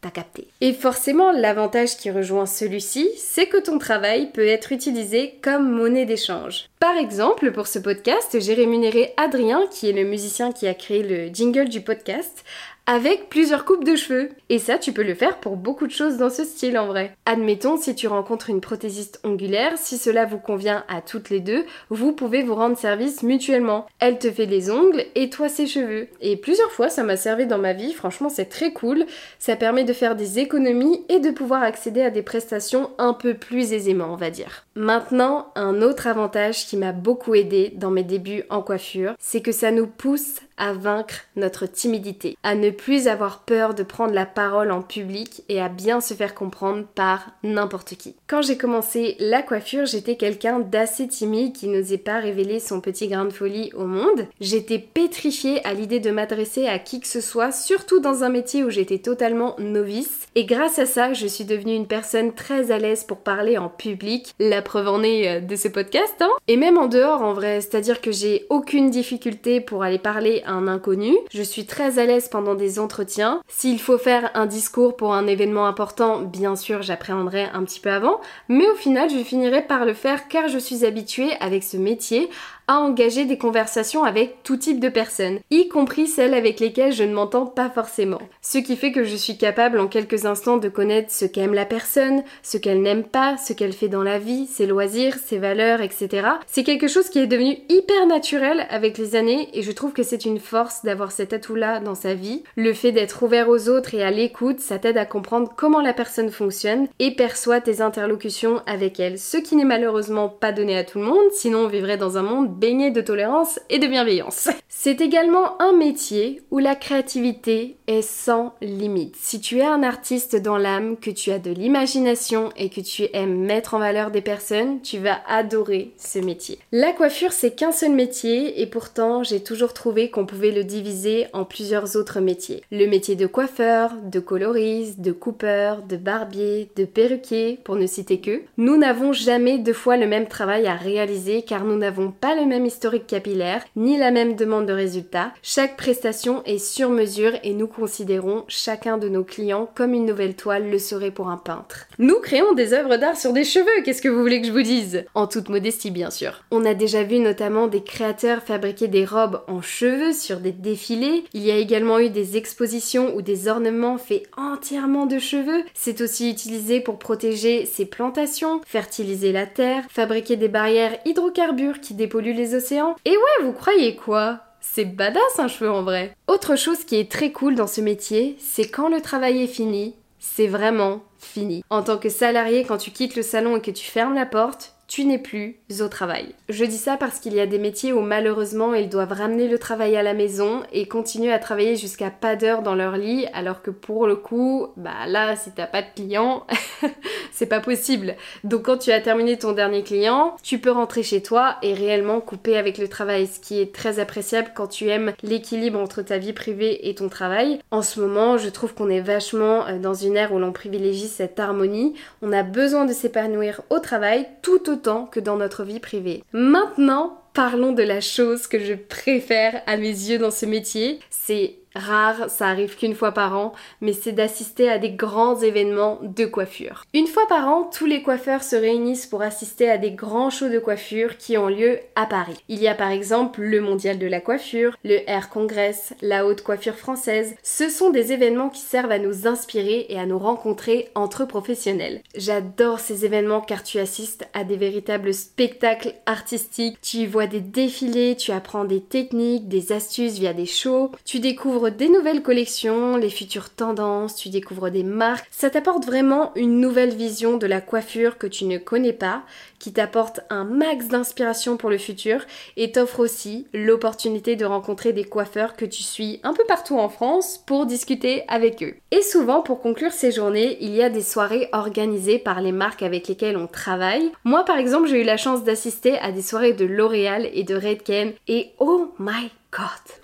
T'as 0.00 0.10
capté. 0.10 0.46
Et 0.60 0.72
forcément, 0.74 1.32
l'avantage 1.32 1.96
qui 1.96 2.12
rejoint 2.12 2.46
celui-ci, 2.46 3.10
c'est 3.16 3.46
que 3.46 3.56
ton 3.56 3.78
travail 3.78 4.30
peut 4.30 4.46
être 4.46 4.70
utilisé 4.70 5.40
comme 5.42 5.72
monnaie 5.72 6.06
d'échange. 6.06 6.68
Par 6.78 6.96
exemple, 6.96 7.50
pour 7.50 7.66
ce 7.66 7.80
podcast, 7.80 8.38
j'ai 8.38 8.54
rémunéré 8.54 9.12
Adrien, 9.16 9.66
qui 9.72 9.88
est 9.88 9.92
le 9.92 10.04
musicien 10.04 10.52
qui 10.52 10.68
a 10.68 10.74
créé 10.74 11.02
le 11.02 11.34
jingle 11.34 11.68
du 11.68 11.80
podcast, 11.80 12.44
avec 12.88 13.28
plusieurs 13.28 13.66
coupes 13.66 13.84
de 13.84 13.96
cheveux. 13.96 14.30
Et 14.48 14.58
ça, 14.58 14.78
tu 14.78 14.92
peux 14.94 15.02
le 15.02 15.14
faire 15.14 15.40
pour 15.40 15.58
beaucoup 15.58 15.86
de 15.86 15.92
choses 15.92 16.16
dans 16.16 16.30
ce 16.30 16.42
style 16.42 16.78
en 16.78 16.86
vrai. 16.86 17.14
Admettons, 17.26 17.76
si 17.76 17.94
tu 17.94 18.08
rencontres 18.08 18.48
une 18.48 18.62
prothésiste 18.62 19.20
ongulaire, 19.24 19.76
si 19.76 19.98
cela 19.98 20.24
vous 20.24 20.38
convient 20.38 20.84
à 20.88 21.02
toutes 21.02 21.28
les 21.28 21.40
deux, 21.40 21.66
vous 21.90 22.12
pouvez 22.12 22.42
vous 22.42 22.54
rendre 22.54 22.78
service 22.78 23.22
mutuellement. 23.22 23.86
Elle 24.00 24.18
te 24.18 24.30
fait 24.30 24.46
les 24.46 24.70
ongles 24.70 25.04
et 25.14 25.28
toi 25.28 25.50
ses 25.50 25.66
cheveux. 25.66 26.08
Et 26.22 26.38
plusieurs 26.38 26.72
fois, 26.72 26.88
ça 26.88 27.04
m'a 27.04 27.18
servi 27.18 27.46
dans 27.46 27.58
ma 27.58 27.74
vie, 27.74 27.92
franchement 27.92 28.30
c'est 28.30 28.46
très 28.46 28.72
cool. 28.72 29.04
Ça 29.38 29.54
permet 29.54 29.84
de 29.84 29.92
faire 29.92 30.16
des 30.16 30.38
économies 30.38 31.04
et 31.10 31.20
de 31.20 31.30
pouvoir 31.30 31.62
accéder 31.62 32.00
à 32.00 32.10
des 32.10 32.22
prestations 32.22 32.90
un 32.96 33.12
peu 33.12 33.34
plus 33.34 33.74
aisément, 33.74 34.14
on 34.14 34.16
va 34.16 34.30
dire. 34.30 34.64
Maintenant, 34.78 35.50
un 35.56 35.82
autre 35.82 36.06
avantage 36.06 36.64
qui 36.66 36.76
m'a 36.76 36.92
beaucoup 36.92 37.34
aidé 37.34 37.72
dans 37.74 37.90
mes 37.90 38.04
débuts 38.04 38.44
en 38.48 38.62
coiffure, 38.62 39.14
c'est 39.18 39.40
que 39.40 39.50
ça 39.50 39.72
nous 39.72 39.88
pousse 39.88 40.36
à 40.56 40.72
vaincre 40.72 41.22
notre 41.36 41.66
timidité, 41.66 42.36
à 42.44 42.54
ne 42.54 42.70
plus 42.70 43.08
avoir 43.08 43.40
peur 43.40 43.74
de 43.74 43.82
prendre 43.82 44.12
la 44.12 44.26
parole 44.26 44.70
en 44.70 44.82
public 44.82 45.42
et 45.48 45.60
à 45.60 45.68
bien 45.68 46.00
se 46.00 46.14
faire 46.14 46.34
comprendre 46.34 46.84
par 46.94 47.30
n'importe 47.42 47.96
qui. 47.96 48.14
Quand 48.26 48.42
j'ai 48.42 48.56
commencé 48.56 49.16
la 49.18 49.42
coiffure, 49.42 49.86
j'étais 49.86 50.16
quelqu'un 50.16 50.60
d'assez 50.60 51.08
timide 51.08 51.54
qui 51.54 51.68
n'osait 51.68 51.98
pas 51.98 52.20
révéler 52.20 52.60
son 52.60 52.80
petit 52.80 53.08
grain 53.08 53.24
de 53.24 53.32
folie 53.32 53.72
au 53.74 53.84
monde. 53.84 54.26
J'étais 54.40 54.78
pétrifiée 54.78 55.64
à 55.66 55.74
l'idée 55.74 56.00
de 56.00 56.10
m'adresser 56.10 56.66
à 56.66 56.78
qui 56.78 57.00
que 57.00 57.06
ce 57.08 57.20
soit, 57.20 57.52
surtout 57.52 58.00
dans 58.00 58.22
un 58.24 58.28
métier 58.28 58.64
où 58.64 58.70
j'étais 58.70 58.98
totalement 58.98 59.56
novice. 59.58 60.26
Et 60.34 60.44
grâce 60.44 60.78
à 60.78 60.86
ça, 60.86 61.14
je 61.14 61.26
suis 61.26 61.44
devenue 61.44 61.74
une 61.74 61.86
personne 61.86 62.32
très 62.32 62.70
à 62.70 62.78
l'aise 62.78 63.04
pour 63.04 63.18
parler 63.18 63.58
en 63.58 63.68
public. 63.68 64.34
Preuve 64.68 64.88
en 64.88 65.02
est 65.02 65.28
euh, 65.28 65.40
de 65.40 65.56
ce 65.56 65.66
podcast, 65.66 66.14
hein 66.20 66.28
Et 66.46 66.58
même 66.58 66.76
en 66.76 66.86
dehors, 66.88 67.22
en 67.22 67.32
vrai, 67.32 67.62
c'est-à-dire 67.62 68.02
que 68.02 68.12
j'ai 68.12 68.46
aucune 68.50 68.90
difficulté 68.90 69.62
pour 69.62 69.82
aller 69.82 69.98
parler 69.98 70.42
un 70.46 70.68
inconnu. 70.68 71.16
Je 71.32 71.42
suis 71.42 71.64
très 71.64 71.98
à 71.98 72.04
l'aise 72.04 72.28
pendant 72.28 72.54
des 72.54 72.78
entretiens. 72.78 73.40
S'il 73.48 73.80
faut 73.80 73.96
faire 73.96 74.30
un 74.34 74.44
discours 74.44 74.94
pour 74.94 75.14
un 75.14 75.26
événement 75.26 75.66
important, 75.66 76.20
bien 76.20 76.54
sûr, 76.54 76.82
j'appréhenderai 76.82 77.46
un 77.54 77.64
petit 77.64 77.80
peu 77.80 77.90
avant, 77.90 78.20
mais 78.48 78.68
au 78.68 78.74
final, 78.74 79.08
je 79.08 79.24
finirai 79.24 79.62
par 79.62 79.86
le 79.86 79.94
faire 79.94 80.28
car 80.28 80.48
je 80.48 80.58
suis 80.58 80.84
habituée 80.84 81.32
avec 81.40 81.64
ce 81.64 81.78
métier 81.78 82.28
à 82.68 82.78
engager 82.78 83.24
des 83.24 83.38
conversations 83.38 84.04
avec 84.04 84.42
tout 84.44 84.56
type 84.56 84.78
de 84.78 84.88
personnes, 84.88 85.38
y 85.50 85.68
compris 85.68 86.06
celles 86.06 86.34
avec 86.34 86.60
lesquelles 86.60 86.92
je 86.92 87.02
ne 87.02 87.14
m'entends 87.14 87.46
pas 87.46 87.70
forcément. 87.70 88.20
Ce 88.42 88.58
qui 88.58 88.76
fait 88.76 88.92
que 88.92 89.04
je 89.04 89.16
suis 89.16 89.38
capable 89.38 89.80
en 89.80 89.88
quelques 89.88 90.26
instants 90.26 90.58
de 90.58 90.68
connaître 90.68 91.10
ce 91.10 91.24
qu'aime 91.24 91.54
la 91.54 91.64
personne, 91.64 92.22
ce 92.42 92.58
qu'elle 92.58 92.82
n'aime 92.82 93.04
pas, 93.04 93.36
ce 93.38 93.54
qu'elle 93.54 93.72
fait 93.72 93.88
dans 93.88 94.02
la 94.02 94.18
vie, 94.18 94.46
ses 94.46 94.66
loisirs, 94.66 95.16
ses 95.16 95.38
valeurs, 95.38 95.80
etc. 95.80 96.28
C'est 96.46 96.62
quelque 96.62 96.88
chose 96.88 97.08
qui 97.08 97.18
est 97.18 97.26
devenu 97.26 97.56
hyper 97.68 98.06
naturel 98.06 98.66
avec 98.70 98.98
les 98.98 99.16
années 99.16 99.48
et 99.54 99.62
je 99.62 99.72
trouve 99.72 99.92
que 99.92 100.02
c'est 100.02 100.26
une 100.26 100.38
force 100.38 100.84
d'avoir 100.84 101.10
cet 101.10 101.32
atout-là 101.32 101.80
dans 101.80 101.94
sa 101.94 102.14
vie. 102.14 102.44
Le 102.56 102.74
fait 102.74 102.92
d'être 102.92 103.22
ouvert 103.22 103.48
aux 103.48 103.68
autres 103.68 103.94
et 103.94 104.02
à 104.02 104.10
l'écoute, 104.10 104.60
ça 104.60 104.78
t'aide 104.78 104.98
à 104.98 105.06
comprendre 105.06 105.52
comment 105.56 105.80
la 105.80 105.94
personne 105.94 106.30
fonctionne 106.30 106.86
et 106.98 107.14
perçoit 107.14 107.62
tes 107.62 107.80
interlocutions 107.80 108.60
avec 108.66 109.00
elle, 109.00 109.18
ce 109.18 109.38
qui 109.38 109.56
n'est 109.56 109.64
malheureusement 109.64 110.28
pas 110.28 110.52
donné 110.52 110.76
à 110.76 110.84
tout 110.84 110.98
le 110.98 111.06
monde, 111.06 111.30
sinon 111.32 111.60
on 111.60 111.68
vivrait 111.68 111.96
dans 111.96 112.18
un 112.18 112.22
monde 112.22 112.57
baigné 112.58 112.90
de 112.90 113.00
tolérance 113.00 113.60
et 113.70 113.78
de 113.78 113.86
bienveillance. 113.86 114.48
C'est 114.68 115.00
également 115.00 115.60
un 115.60 115.72
métier 115.72 116.42
où 116.50 116.58
la 116.58 116.74
créativité 116.74 117.76
est 117.86 118.02
sans 118.02 118.54
limite. 118.60 119.16
Si 119.16 119.40
tu 119.40 119.58
es 119.58 119.64
un 119.64 119.82
artiste 119.82 120.36
dans 120.36 120.58
l'âme, 120.58 120.96
que 120.96 121.10
tu 121.10 121.30
as 121.30 121.38
de 121.38 121.50
l'imagination 121.50 122.50
et 122.56 122.68
que 122.68 122.80
tu 122.80 123.06
aimes 123.12 123.44
mettre 123.44 123.74
en 123.74 123.78
valeur 123.78 124.10
des 124.10 124.20
personnes, 124.20 124.80
tu 124.82 124.98
vas 124.98 125.18
adorer 125.28 125.92
ce 125.96 126.18
métier. 126.18 126.58
La 126.72 126.92
coiffure, 126.92 127.32
c'est 127.32 127.54
qu'un 127.54 127.72
seul 127.72 127.92
métier 127.92 128.60
et 128.60 128.66
pourtant 128.66 129.22
j'ai 129.22 129.42
toujours 129.42 129.72
trouvé 129.72 130.10
qu'on 130.10 130.26
pouvait 130.26 130.50
le 130.50 130.64
diviser 130.64 131.26
en 131.32 131.44
plusieurs 131.44 131.96
autres 131.96 132.20
métiers. 132.20 132.62
Le 132.70 132.86
métier 132.86 133.16
de 133.16 133.26
coiffeur, 133.26 133.92
de 134.02 134.20
coloriste, 134.20 135.00
de 135.00 135.12
coupeur, 135.12 135.82
de 135.82 135.96
barbier, 135.96 136.70
de 136.76 136.84
perruquier, 136.84 137.58
pour 137.64 137.76
ne 137.76 137.86
citer 137.86 138.20
que. 138.20 138.42
Nous 138.56 138.76
n'avons 138.76 139.12
jamais 139.12 139.58
deux 139.58 139.72
fois 139.72 139.96
le 139.96 140.06
même 140.06 140.26
travail 140.26 140.66
à 140.66 140.74
réaliser 140.74 141.42
car 141.42 141.64
nous 141.64 141.76
n'avons 141.76 142.10
pas 142.10 142.34
le 142.34 142.46
même 142.48 142.66
historique 142.66 143.06
capillaire, 143.06 143.64
ni 143.76 143.96
la 143.96 144.10
même 144.10 144.34
demande 144.34 144.66
de 144.66 144.72
résultats. 144.72 145.32
Chaque 145.42 145.76
prestation 145.76 146.42
est 146.44 146.58
sur 146.58 146.90
mesure 146.90 147.32
et 147.42 147.54
nous 147.54 147.68
considérons 147.68 148.44
chacun 148.48 148.98
de 148.98 149.08
nos 149.08 149.24
clients 149.24 149.70
comme 149.74 149.94
une 149.94 150.06
nouvelle 150.06 150.34
toile 150.34 150.70
le 150.70 150.78
serait 150.78 151.10
pour 151.10 151.28
un 151.28 151.36
peintre. 151.36 151.86
Nous 151.98 152.18
créons 152.20 152.54
des 152.54 152.72
œuvres 152.72 152.96
d'art 152.96 153.16
sur 153.16 153.32
des 153.32 153.44
cheveux, 153.44 153.82
qu'est-ce 153.84 154.02
que 154.02 154.08
vous 154.08 154.20
voulez 154.20 154.40
que 154.40 154.46
je 154.46 154.52
vous 154.52 154.62
dise? 154.62 155.04
En 155.14 155.26
toute 155.26 155.48
modestie 155.48 155.90
bien 155.90 156.10
sûr. 156.10 156.42
On 156.50 156.64
a 156.64 156.74
déjà 156.74 157.02
vu 157.02 157.18
notamment 157.18 157.66
des 157.66 157.82
créateurs 157.82 158.42
fabriquer 158.42 158.88
des 158.88 159.04
robes 159.04 159.42
en 159.48 159.62
cheveux 159.62 160.12
sur 160.12 160.40
des 160.40 160.52
défilés. 160.52 161.24
Il 161.32 161.44
y 161.44 161.50
a 161.50 161.56
également 161.56 161.98
eu 161.98 162.10
des 162.10 162.36
expositions 162.36 163.14
où 163.14 163.22
des 163.22 163.48
ornements 163.48 163.98
faits 163.98 164.24
entièrement 164.36 165.06
de 165.06 165.18
cheveux. 165.18 165.62
C'est 165.74 166.00
aussi 166.00 166.30
utilisé 166.30 166.80
pour 166.80 166.98
protéger 166.98 167.66
ses 167.66 167.84
plantations, 167.84 168.60
fertiliser 168.66 169.32
la 169.32 169.46
terre, 169.46 169.84
fabriquer 169.90 170.36
des 170.36 170.48
barrières 170.48 170.98
hydrocarbures 171.04 171.80
qui 171.80 171.94
dépolluent 171.94 172.34
océans. 172.54 172.96
Et 173.04 173.16
ouais, 173.16 173.44
vous 173.44 173.52
croyez 173.52 173.96
quoi? 173.96 174.40
C'est 174.60 174.84
badass 174.84 175.38
un 175.38 175.48
cheveu 175.48 175.70
en 175.70 175.82
vrai. 175.82 176.14
Autre 176.26 176.56
chose 176.56 176.84
qui 176.84 176.96
est 176.96 177.10
très 177.10 177.32
cool 177.32 177.54
dans 177.54 177.66
ce 177.66 177.80
métier, 177.80 178.36
c'est 178.38 178.68
quand 178.68 178.88
le 178.88 179.00
travail 179.00 179.42
est 179.42 179.46
fini, 179.46 179.94
c'est 180.18 180.46
vraiment 180.46 181.02
fini. 181.18 181.62
En 181.70 181.82
tant 181.82 181.98
que 181.98 182.08
salarié, 182.08 182.64
quand 182.64 182.78
tu 182.78 182.90
quittes 182.90 183.16
le 183.16 183.22
salon 183.22 183.56
et 183.56 183.60
que 183.60 183.70
tu 183.70 183.84
fermes 183.84 184.14
la 184.14 184.26
porte, 184.26 184.74
tu 184.88 185.04
n'es 185.04 185.18
plus 185.18 185.58
au 185.80 185.88
travail. 185.88 186.34
Je 186.48 186.64
dis 186.64 186.78
ça 186.78 186.96
parce 186.96 187.20
qu'il 187.20 187.34
y 187.34 187.40
a 187.40 187.46
des 187.46 187.58
métiers 187.58 187.92
où 187.92 188.00
malheureusement 188.00 188.72
ils 188.72 188.88
doivent 188.88 189.12
ramener 189.12 189.46
le 189.46 189.58
travail 189.58 189.94
à 189.96 190.02
la 190.02 190.14
maison 190.14 190.62
et 190.72 190.88
continuer 190.88 191.30
à 191.30 191.38
travailler 191.38 191.76
jusqu'à 191.76 192.10
pas 192.10 192.36
d'heure 192.36 192.62
dans 192.62 192.74
leur 192.74 192.96
lit 192.96 193.26
alors 193.34 193.60
que 193.60 193.70
pour 193.70 194.06
le 194.06 194.16
coup, 194.16 194.68
bah 194.78 195.06
là 195.06 195.36
si 195.36 195.50
t'as 195.52 195.66
pas 195.66 195.82
de 195.82 195.88
client, 195.94 196.46
c'est 197.32 197.46
pas 197.46 197.60
possible. 197.60 198.16
Donc 198.44 198.62
quand 198.62 198.78
tu 198.78 198.90
as 198.90 199.02
terminé 199.02 199.36
ton 199.36 199.52
dernier 199.52 199.82
client, 199.82 200.36
tu 200.42 200.58
peux 200.58 200.70
rentrer 200.70 201.02
chez 201.02 201.22
toi 201.22 201.56
et 201.62 201.74
réellement 201.74 202.20
couper 202.20 202.56
avec 202.56 202.78
le 202.78 202.88
travail, 202.88 203.26
ce 203.26 203.40
qui 203.40 203.60
est 203.60 203.74
très 203.74 203.98
appréciable 203.98 204.52
quand 204.54 204.68
tu 204.68 204.88
aimes 204.88 205.12
l'équilibre 205.22 205.78
entre 205.78 206.00
ta 206.00 206.16
vie 206.16 206.32
privée 206.32 206.88
et 206.88 206.94
ton 206.94 207.10
travail. 207.10 207.60
En 207.70 207.82
ce 207.82 208.00
moment, 208.00 208.38
je 208.38 208.48
trouve 208.48 208.72
qu'on 208.72 208.88
est 208.88 209.02
vachement 209.02 209.66
euh, 209.66 209.78
dans 209.78 209.94
une 209.94 210.16
ère 210.16 210.32
où 210.32 210.38
l'on 210.38 210.52
privilégie 210.52 211.08
cette 211.08 211.38
harmonie. 211.38 211.92
On 212.22 212.32
a 212.32 212.42
besoin 212.42 212.86
de 212.86 212.94
s'épanouir 212.94 213.60
au 213.68 213.80
travail 213.80 214.26
tout 214.40 214.77
que 214.78 215.20
dans 215.20 215.36
notre 215.36 215.64
vie 215.64 215.80
privée. 215.80 216.24
Maintenant, 216.32 217.22
parlons 217.34 217.72
de 217.72 217.82
la 217.82 218.00
chose 218.00 218.46
que 218.46 218.58
je 218.58 218.74
préfère 218.74 219.62
à 219.66 219.76
mes 219.76 219.88
yeux 219.88 220.18
dans 220.18 220.30
ce 220.30 220.46
métier, 220.46 221.00
c'est 221.10 221.57
rare, 221.74 222.30
ça 222.30 222.48
arrive 222.48 222.76
qu'une 222.76 222.94
fois 222.94 223.12
par 223.12 223.36
an, 223.36 223.52
mais 223.80 223.92
c'est 223.92 224.12
d'assister 224.12 224.68
à 224.68 224.78
des 224.78 224.90
grands 224.90 225.36
événements 225.40 225.98
de 226.02 226.24
coiffure. 226.24 226.84
Une 226.94 227.06
fois 227.06 227.26
par 227.28 227.48
an, 227.48 227.70
tous 227.72 227.86
les 227.86 228.02
coiffeurs 228.02 228.42
se 228.42 228.56
réunissent 228.56 229.06
pour 229.06 229.22
assister 229.22 229.70
à 229.70 229.78
des 229.78 229.90
grands 229.90 230.30
shows 230.30 230.48
de 230.48 230.58
coiffure 230.58 231.16
qui 231.16 231.36
ont 231.36 231.48
lieu 231.48 231.78
à 231.94 232.06
Paris. 232.06 232.38
Il 232.48 232.60
y 232.60 232.68
a 232.68 232.74
par 232.74 232.90
exemple 232.90 233.40
le 233.40 233.60
Mondial 233.60 233.98
de 233.98 234.06
la 234.06 234.20
coiffure, 234.20 234.76
le 234.84 235.08
Air 235.08 235.28
Congress, 235.28 235.94
la 236.00 236.26
Haute 236.26 236.42
Coiffure 236.42 236.76
Française. 236.76 237.34
Ce 237.42 237.68
sont 237.68 237.90
des 237.90 238.12
événements 238.12 238.50
qui 238.50 238.60
servent 238.60 238.92
à 238.92 238.98
nous 238.98 239.26
inspirer 239.26 239.86
et 239.88 239.98
à 239.98 240.06
nous 240.06 240.18
rencontrer 240.18 240.90
entre 240.94 241.24
professionnels. 241.24 242.02
J'adore 242.14 242.80
ces 242.80 243.04
événements 243.04 243.40
car 243.40 243.62
tu 243.62 243.78
assistes 243.78 244.26
à 244.34 244.44
des 244.44 244.56
véritables 244.56 245.14
spectacles 245.14 245.94
artistiques, 246.06 246.78
tu 246.80 246.98
y 246.98 247.06
vois 247.06 247.26
des 247.26 247.40
défilés, 247.40 248.16
tu 248.16 248.32
apprends 248.32 248.64
des 248.64 248.80
techniques, 248.80 249.48
des 249.48 249.72
astuces 249.72 250.18
via 250.18 250.32
des 250.32 250.46
shows, 250.46 250.92
tu 251.04 251.20
découvres 251.20 251.57
des 251.66 251.88
nouvelles 251.88 252.22
collections, 252.22 252.96
les 252.96 253.10
futures 253.10 253.50
tendances, 253.50 254.14
tu 254.14 254.28
découvres 254.28 254.70
des 254.70 254.84
marques. 254.84 255.26
Ça 255.30 255.50
t'apporte 255.50 255.84
vraiment 255.84 256.32
une 256.36 256.60
nouvelle 256.60 256.94
vision 256.94 257.36
de 257.36 257.46
la 257.46 257.60
coiffure 257.60 258.18
que 258.18 258.26
tu 258.26 258.44
ne 258.44 258.58
connais 258.58 258.92
pas, 258.92 259.22
qui 259.58 259.72
t'apporte 259.72 260.20
un 260.30 260.44
max 260.44 260.88
d'inspiration 260.88 261.56
pour 261.56 261.70
le 261.70 261.78
futur 261.78 262.20
et 262.56 262.72
t'offre 262.72 263.00
aussi 263.00 263.46
l'opportunité 263.52 264.36
de 264.36 264.44
rencontrer 264.44 264.92
des 264.92 265.04
coiffeurs 265.04 265.56
que 265.56 265.64
tu 265.64 265.82
suis 265.82 266.20
un 266.22 266.32
peu 266.32 266.44
partout 266.46 266.78
en 266.78 266.88
France 266.88 267.42
pour 267.44 267.66
discuter 267.66 268.22
avec 268.28 268.62
eux. 268.62 268.74
Et 268.90 269.02
souvent, 269.02 269.42
pour 269.42 269.60
conclure 269.60 269.92
ces 269.92 270.12
journées, 270.12 270.56
il 270.60 270.74
y 270.74 270.82
a 270.82 270.90
des 270.90 271.02
soirées 271.02 271.48
organisées 271.52 272.18
par 272.18 272.40
les 272.40 272.52
marques 272.52 272.82
avec 272.82 273.08
lesquelles 273.08 273.36
on 273.36 273.48
travaille. 273.48 274.12
Moi, 274.24 274.44
par 274.44 274.58
exemple, 274.58 274.88
j'ai 274.88 275.02
eu 275.02 275.04
la 275.04 275.16
chance 275.16 275.44
d'assister 275.44 275.98
à 275.98 276.12
des 276.12 276.22
soirées 276.22 276.52
de 276.52 276.64
L'Oréal 276.64 277.28
et 277.32 277.42
de 277.42 277.56
Redken 277.56 278.12
et 278.28 278.52
oh 278.58 278.94
my 278.98 279.30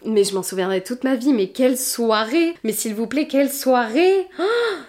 Mais 0.04 0.24
je 0.24 0.34
m'en 0.34 0.42
souviendrai 0.42 0.82
toute 0.82 1.04
ma 1.04 1.16
vie, 1.16 1.32
mais 1.32 1.48
quelle 1.48 1.78
soirée. 1.78 2.54
Mais 2.64 2.72
s'il 2.72 2.94
vous 2.94 3.06
plaît, 3.06 3.26
quelle 3.26 3.50
soirée. 3.50 4.26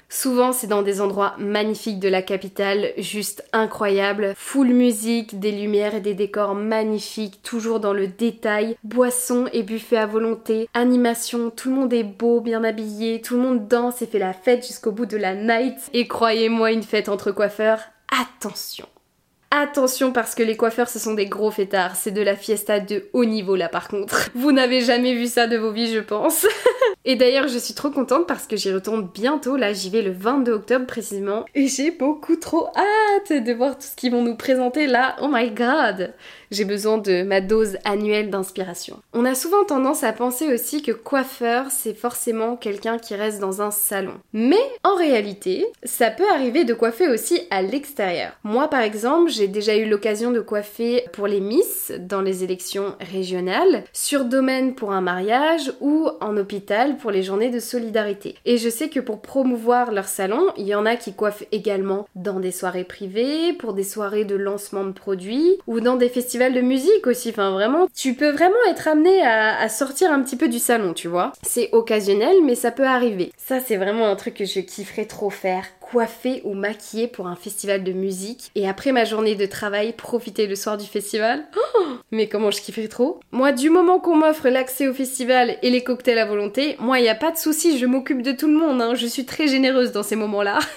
Souvent, 0.09 0.51
c'est 0.53 0.67
dans 0.67 0.81
des 0.81 1.01
endroits 1.01 1.35
magnifiques 1.37 1.99
de 1.99 2.09
la 2.09 2.21
capitale, 2.21 2.91
juste 2.97 3.43
incroyables, 3.53 4.33
full 4.35 4.67
musique, 4.67 5.39
des 5.39 5.51
lumières 5.51 5.95
et 5.95 6.01
des 6.01 6.13
décors 6.13 6.55
magnifiques, 6.55 7.41
toujours 7.43 7.79
dans 7.79 7.93
le 7.93 8.07
détail, 8.07 8.77
boissons 8.83 9.47
et 9.51 9.63
buffets 9.63 9.97
à 9.97 10.05
volonté, 10.05 10.69
animation, 10.73 11.49
tout 11.49 11.69
le 11.69 11.75
monde 11.75 11.93
est 11.93 12.03
beau, 12.03 12.39
bien 12.39 12.63
habillé, 12.63 13.21
tout 13.21 13.35
le 13.35 13.41
monde 13.41 13.67
danse 13.67 14.01
et 14.01 14.07
fait 14.07 14.19
la 14.19 14.33
fête 14.33 14.65
jusqu'au 14.65 14.91
bout 14.91 15.05
de 15.05 15.17
la 15.17 15.35
night. 15.35 15.77
Et 15.93 16.07
croyez-moi, 16.07 16.71
une 16.71 16.83
fête 16.83 17.09
entre 17.09 17.31
coiffeurs, 17.31 17.81
attention 18.11 18.87
Attention 19.57 20.11
parce 20.11 20.35
que 20.35 20.43
les 20.43 20.57
coiffeurs 20.57 20.89
ce 20.89 20.99
sont 20.99 21.13
des 21.13 21.27
gros 21.27 21.49
fêtards, 21.49 21.95
c'est 21.95 22.11
de 22.11 22.21
la 22.21 22.35
fiesta 22.35 22.81
de 22.81 23.05
haut 23.13 23.23
niveau 23.23 23.55
là 23.55 23.69
par 23.69 23.87
contre. 23.87 24.29
Vous 24.35 24.51
n'avez 24.51 24.81
jamais 24.81 25.13
vu 25.13 25.27
ça 25.27 25.47
de 25.47 25.55
vos 25.55 25.71
vies 25.71 25.93
je 25.93 26.01
pense. 26.01 26.45
Et 27.05 27.15
d'ailleurs 27.15 27.47
je 27.47 27.57
suis 27.57 27.73
trop 27.73 27.89
contente 27.89 28.27
parce 28.27 28.47
que 28.47 28.57
j'y 28.57 28.73
retourne 28.73 29.07
bientôt, 29.13 29.55
là 29.55 29.71
j'y 29.71 29.89
vais 29.89 30.01
le 30.01 30.11
22 30.11 30.51
octobre 30.51 30.85
précisément. 30.85 31.45
Et 31.55 31.69
j'ai 31.69 31.91
beaucoup 31.91 32.35
trop 32.35 32.67
hâte 32.75 33.31
de 33.31 33.53
voir 33.53 33.77
tout 33.77 33.87
ce 33.87 33.95
qu'ils 33.95 34.11
vont 34.11 34.23
nous 34.23 34.35
présenter 34.35 34.87
là, 34.87 35.15
oh 35.21 35.29
my 35.31 35.49
god 35.51 36.13
j'ai 36.55 36.65
besoin 36.65 36.97
de 36.97 37.23
ma 37.23 37.41
dose 37.41 37.77
annuelle 37.83 38.29
d'inspiration. 38.29 39.01
On 39.13 39.25
a 39.25 39.35
souvent 39.35 39.65
tendance 39.65 40.03
à 40.03 40.13
penser 40.13 40.53
aussi 40.53 40.81
que 40.81 40.93
coiffeur, 40.93 41.65
c'est 41.69 41.93
forcément 41.93 42.55
quelqu'un 42.55 42.97
qui 42.97 43.13
reste 43.13 43.39
dans 43.39 43.61
un 43.61 43.71
salon. 43.71 44.13
Mais 44.31 44.61
en 44.83 44.95
réalité, 44.95 45.65
ça 45.83 46.09
peut 46.09 46.29
arriver 46.33 46.63
de 46.63 46.73
coiffer 46.73 47.09
aussi 47.09 47.41
à 47.51 47.61
l'extérieur. 47.61 48.31
Moi 48.43 48.69
par 48.69 48.81
exemple, 48.81 49.29
j'ai 49.29 49.47
déjà 49.47 49.75
eu 49.75 49.87
l'occasion 49.87 50.31
de 50.31 50.39
coiffer 50.39 51.05
pour 51.11 51.27
les 51.27 51.41
Miss 51.41 51.91
dans 51.99 52.21
les 52.21 52.43
élections 52.43 52.95
régionales, 53.01 53.83
sur 53.91 54.23
domaine 54.25 54.75
pour 54.75 54.91
un 54.91 55.01
mariage 55.01 55.73
ou 55.81 56.07
en 56.21 56.37
hôpital 56.37 56.97
pour 56.97 57.11
les 57.11 57.23
journées 57.23 57.49
de 57.49 57.59
solidarité. 57.59 58.35
Et 58.45 58.57
je 58.57 58.69
sais 58.69 58.89
que 58.89 59.01
pour 59.01 59.21
promouvoir 59.21 59.91
leur 59.91 60.07
salon, 60.07 60.47
il 60.57 60.67
y 60.67 60.75
en 60.75 60.85
a 60.85 60.95
qui 60.95 61.13
coiffent 61.13 61.45
également 61.51 62.07
dans 62.15 62.39
des 62.39 62.51
soirées 62.51 62.85
privées, 62.85 63.53
pour 63.53 63.73
des 63.73 63.83
soirées 63.83 64.25
de 64.25 64.35
lancement 64.35 64.85
de 64.85 64.91
produits 64.91 65.57
ou 65.67 65.79
dans 65.79 65.95
des 65.95 66.09
festivals 66.09 66.44
de 66.53 66.61
musique 66.61 67.07
aussi. 67.07 67.29
Enfin, 67.29 67.51
vraiment, 67.51 67.87
tu 67.95 68.13
peux 68.13 68.29
vraiment 68.29 68.55
être 68.69 68.87
amené 68.87 69.21
à, 69.25 69.67
sortir 69.69 70.11
un 70.11 70.21
petit 70.21 70.35
peu 70.35 70.47
du 70.47 70.59
salon, 70.59 70.93
tu 70.93 71.07
vois. 71.07 71.33
C'est 71.43 71.69
occasionnel, 71.71 72.37
mais 72.43 72.55
ça 72.55 72.71
peut 72.71 72.85
arriver. 72.85 73.31
Ça, 73.37 73.59
c'est 73.59 73.77
vraiment 73.77 74.07
un 74.07 74.15
truc 74.15 74.35
que 74.35 74.45
je 74.45 74.59
kifferais 74.59 75.05
trop 75.05 75.29
faire 75.29 75.65
coiffer 75.85 76.41
ou 76.43 76.53
maquiller 76.53 77.07
pour 77.07 77.27
un 77.27 77.35
festival 77.35 77.83
de 77.83 77.91
musique 77.91 78.49
et 78.55 78.67
après 78.67 78.91
ma 78.91 79.05
journée 79.05 79.35
de 79.35 79.45
travail 79.45 79.93
profiter 79.93 80.47
le 80.47 80.55
soir 80.55 80.77
du 80.77 80.85
festival. 80.85 81.45
Oh 81.55 81.97
mais 82.15 82.27
comment 82.27 82.51
je 82.51 82.61
kifferais 82.61 82.87
trop 82.87 83.19
Moi 83.31 83.51
du 83.51 83.69
moment 83.69 83.99
qu'on 83.99 84.15
m'offre 84.15 84.49
l'accès 84.49 84.87
au 84.87 84.93
festival 84.93 85.57
et 85.61 85.69
les 85.69 85.83
cocktails 85.83 86.17
à 86.17 86.25
volonté, 86.25 86.75
moi 86.79 86.99
il 86.99 87.07
a 87.07 87.15
pas 87.15 87.31
de 87.31 87.37
souci, 87.37 87.77
je 87.77 87.85
m'occupe 87.85 88.21
de 88.21 88.31
tout 88.31 88.47
le 88.47 88.53
monde, 88.53 88.81
hein. 88.81 88.95
je 88.95 89.05
suis 89.05 89.25
très 89.25 89.47
généreuse 89.47 89.91
dans 89.91 90.03
ces 90.03 90.15
moments-là. 90.15 90.59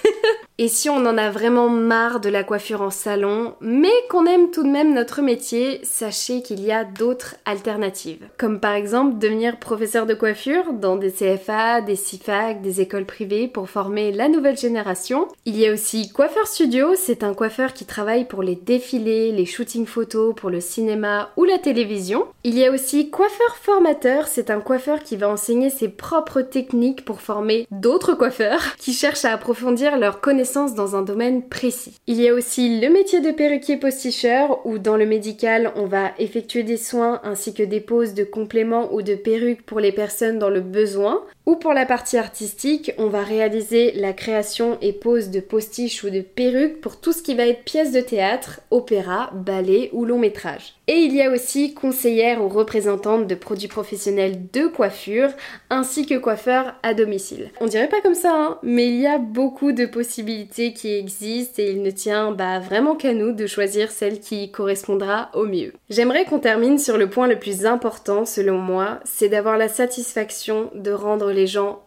Et 0.60 0.66
si 0.66 0.90
on 0.90 1.06
en 1.06 1.16
a 1.16 1.30
vraiment 1.30 1.68
marre 1.68 2.18
de 2.18 2.28
la 2.28 2.42
coiffure 2.42 2.82
en 2.82 2.90
salon, 2.90 3.54
mais 3.60 3.92
qu'on 4.10 4.26
aime 4.26 4.50
tout 4.50 4.64
de 4.64 4.68
même 4.68 4.92
notre 4.92 5.22
métier, 5.22 5.78
sachez 5.84 6.42
qu'il 6.42 6.60
y 6.64 6.72
a 6.72 6.82
d'autres 6.82 7.36
alternatives. 7.44 8.26
Comme 8.38 8.58
par 8.58 8.72
exemple 8.72 9.18
devenir 9.18 9.60
professeur 9.60 10.04
de 10.04 10.14
coiffure 10.14 10.72
dans 10.72 10.96
des 10.96 11.12
CFA, 11.12 11.80
des 11.80 11.94
CIFAC, 11.94 12.60
des 12.60 12.80
écoles 12.80 13.06
privées 13.06 13.46
pour 13.46 13.70
former 13.70 14.10
la 14.10 14.28
nouvelle 14.28 14.58
génération. 14.58 15.28
Il 15.44 15.56
y 15.56 15.64
a 15.64 15.72
aussi 15.72 16.10
Coiffeur 16.10 16.48
Studio, 16.48 16.96
c'est 16.96 17.22
un 17.22 17.34
coiffeur 17.34 17.72
qui 17.72 17.84
travaille 17.84 18.24
pour 18.24 18.42
les 18.42 18.56
défilés, 18.56 19.30
les 19.30 19.46
shootings 19.46 19.86
photos, 19.86 20.34
pour 20.34 20.50
le 20.50 20.60
cinéma 20.60 21.27
ou 21.36 21.44
la 21.44 21.58
télévision. 21.58 22.26
Il 22.44 22.58
y 22.58 22.64
a 22.64 22.70
aussi 22.70 23.10
Coiffeur 23.10 23.56
Formateur, 23.56 24.26
c'est 24.26 24.50
un 24.50 24.60
coiffeur 24.60 25.02
qui 25.02 25.16
va 25.16 25.28
enseigner 25.28 25.70
ses 25.70 25.88
propres 25.88 26.42
techniques 26.42 27.04
pour 27.04 27.20
former 27.20 27.66
d'autres 27.70 28.14
coiffeurs 28.14 28.76
qui 28.76 28.92
cherchent 28.92 29.24
à 29.24 29.32
approfondir 29.32 29.98
leurs 29.98 30.20
connaissances 30.20 30.74
dans 30.74 30.96
un 30.96 31.02
domaine 31.02 31.42
précis. 31.42 31.98
Il 32.06 32.20
y 32.20 32.28
a 32.28 32.34
aussi 32.34 32.80
le 32.80 32.88
métier 32.90 33.20
de 33.20 33.30
perruquier 33.30 33.76
posticheur 33.76 34.64
où 34.66 34.78
dans 34.78 34.96
le 34.96 35.06
médical 35.06 35.72
on 35.76 35.86
va 35.86 36.12
effectuer 36.18 36.62
des 36.62 36.76
soins 36.76 37.20
ainsi 37.24 37.54
que 37.54 37.62
des 37.62 37.80
poses 37.80 38.14
de 38.14 38.24
compléments 38.24 38.92
ou 38.92 39.02
de 39.02 39.14
perruques 39.14 39.62
pour 39.62 39.80
les 39.80 39.92
personnes 39.92 40.38
dans 40.38 40.50
le 40.50 40.60
besoin. 40.60 41.22
Ou 41.46 41.56
pour 41.56 41.72
la 41.72 41.86
partie 41.86 42.18
artistique, 42.18 42.92
on 42.98 43.06
va 43.06 43.22
réaliser 43.22 43.92
la 43.92 44.12
création 44.12 44.76
et 44.82 44.92
pose 44.92 45.30
de 45.30 45.40
postiches 45.40 46.04
ou 46.04 46.10
de 46.10 46.20
perruques 46.20 46.82
pour 46.82 47.00
tout 47.00 47.14
ce 47.14 47.22
qui 47.22 47.34
va 47.34 47.46
être 47.46 47.64
pièces 47.64 47.92
de 47.92 48.02
théâtre, 48.02 48.60
opéra, 48.70 49.30
ballet 49.32 49.88
ou 49.94 50.04
long 50.04 50.18
métrage. 50.18 50.74
Il 51.08 51.14
y 51.14 51.22
a 51.22 51.30
aussi 51.30 51.72
conseillère 51.72 52.44
ou 52.44 52.48
représentante 52.48 53.26
de 53.26 53.34
produits 53.34 53.66
professionnels 53.66 54.42
de 54.52 54.66
coiffure, 54.66 55.30
ainsi 55.70 56.04
que 56.04 56.18
coiffeur 56.18 56.74
à 56.82 56.92
domicile. 56.92 57.50
On 57.62 57.66
dirait 57.66 57.88
pas 57.88 58.02
comme 58.02 58.14
ça, 58.14 58.34
hein, 58.34 58.58
mais 58.62 58.88
il 58.88 59.00
y 59.00 59.06
a 59.06 59.16
beaucoup 59.16 59.72
de 59.72 59.86
possibilités 59.86 60.74
qui 60.74 60.92
existent 60.92 61.62
et 61.62 61.70
il 61.70 61.82
ne 61.82 61.90
tient 61.90 62.32
bah, 62.32 62.58
vraiment 62.58 62.94
qu'à 62.94 63.14
nous 63.14 63.32
de 63.32 63.46
choisir 63.46 63.90
celle 63.90 64.20
qui 64.20 64.50
correspondra 64.50 65.30
au 65.32 65.46
mieux. 65.46 65.72
J'aimerais 65.88 66.26
qu'on 66.26 66.40
termine 66.40 66.78
sur 66.78 66.98
le 66.98 67.08
point 67.08 67.26
le 67.26 67.38
plus 67.38 67.64
important 67.64 68.26
selon 68.26 68.58
moi, 68.58 69.00
c'est 69.04 69.30
d'avoir 69.30 69.56
la 69.56 69.68
satisfaction 69.68 70.70
de 70.74 70.90
rendre 70.90 71.32
les 71.32 71.46
gens 71.46 71.80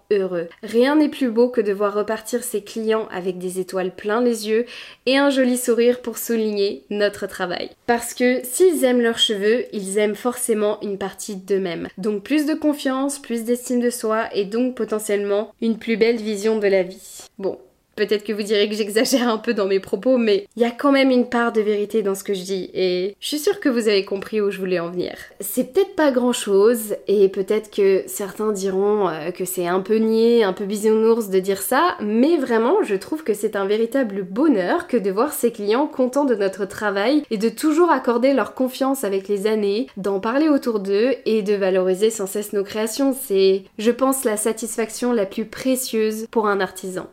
Rien 0.63 0.95
n'est 0.95 1.09
plus 1.09 1.29
beau 1.29 1.49
que 1.49 1.61
de 1.61 1.73
voir 1.73 1.93
repartir 1.93 2.43
ses 2.43 2.63
clients 2.63 3.07
avec 3.11 3.37
des 3.37 3.59
étoiles 3.59 3.95
plein 3.95 4.21
les 4.21 4.47
yeux 4.49 4.65
et 5.05 5.17
un 5.17 5.29
joli 5.29 5.57
sourire 5.57 6.01
pour 6.01 6.17
souligner 6.17 6.83
notre 6.89 7.27
travail. 7.27 7.69
Parce 7.87 8.13
que 8.13 8.41
s'ils 8.43 8.83
aiment 8.83 9.01
leurs 9.01 9.19
cheveux, 9.19 9.65
ils 9.73 9.97
aiment 9.97 10.15
forcément 10.15 10.79
une 10.81 10.97
partie 10.97 11.35
d'eux-mêmes. 11.35 11.87
Donc 11.97 12.23
plus 12.23 12.45
de 12.45 12.53
confiance, 12.53 13.19
plus 13.19 13.43
d'estime 13.43 13.79
de 13.79 13.89
soi 13.89 14.29
et 14.33 14.45
donc 14.45 14.75
potentiellement 14.75 15.53
une 15.61 15.77
plus 15.77 15.97
belle 15.97 16.17
vision 16.17 16.59
de 16.59 16.67
la 16.67 16.83
vie. 16.83 17.27
Bon, 17.37 17.57
Peut-être 18.01 18.23
que 18.23 18.33
vous 18.33 18.41
direz 18.41 18.67
que 18.67 18.73
j'exagère 18.73 19.29
un 19.29 19.37
peu 19.37 19.53
dans 19.53 19.67
mes 19.67 19.79
propos, 19.79 20.17
mais 20.17 20.47
il 20.55 20.63
y 20.63 20.65
a 20.65 20.71
quand 20.71 20.91
même 20.91 21.11
une 21.11 21.29
part 21.29 21.51
de 21.51 21.61
vérité 21.61 22.01
dans 22.01 22.15
ce 22.15 22.23
que 22.23 22.33
je 22.33 22.41
dis 22.41 22.71
et 22.73 23.15
je 23.19 23.27
suis 23.27 23.37
sûre 23.37 23.59
que 23.59 23.69
vous 23.69 23.87
avez 23.89 24.05
compris 24.05 24.41
où 24.41 24.49
je 24.49 24.57
voulais 24.57 24.79
en 24.79 24.89
venir. 24.89 25.13
C'est 25.39 25.71
peut-être 25.71 25.95
pas 25.95 26.09
grand 26.09 26.33
chose 26.33 26.95
et 27.07 27.29
peut-être 27.29 27.69
que 27.69 28.01
certains 28.07 28.53
diront 28.53 29.07
euh, 29.07 29.29
que 29.29 29.45
c'est 29.45 29.67
un 29.67 29.81
peu 29.81 29.97
niais, 29.97 30.41
un 30.41 30.51
peu 30.51 30.65
bisounours 30.65 31.29
de 31.29 31.37
dire 31.37 31.61
ça, 31.61 31.95
mais 32.01 32.37
vraiment 32.37 32.81
je 32.81 32.95
trouve 32.95 33.23
que 33.23 33.35
c'est 33.35 33.55
un 33.55 33.67
véritable 33.67 34.23
bonheur 34.23 34.87
que 34.87 34.97
de 34.97 35.11
voir 35.11 35.31
ses 35.31 35.51
clients 35.51 35.85
contents 35.85 36.25
de 36.25 36.33
notre 36.33 36.65
travail 36.65 37.21
et 37.29 37.37
de 37.37 37.49
toujours 37.49 37.91
accorder 37.91 38.33
leur 38.33 38.55
confiance 38.55 39.03
avec 39.03 39.27
les 39.27 39.45
années, 39.45 39.85
d'en 39.97 40.19
parler 40.19 40.49
autour 40.49 40.79
d'eux 40.79 41.13
et 41.27 41.43
de 41.43 41.53
valoriser 41.53 42.09
sans 42.09 42.25
cesse 42.25 42.51
nos 42.51 42.63
créations. 42.63 43.13
C'est, 43.13 43.65
je 43.77 43.91
pense, 43.91 44.23
la 44.23 44.37
satisfaction 44.37 45.13
la 45.13 45.27
plus 45.27 45.45
précieuse 45.45 46.25
pour 46.31 46.47
un 46.47 46.61
artisan. 46.61 47.05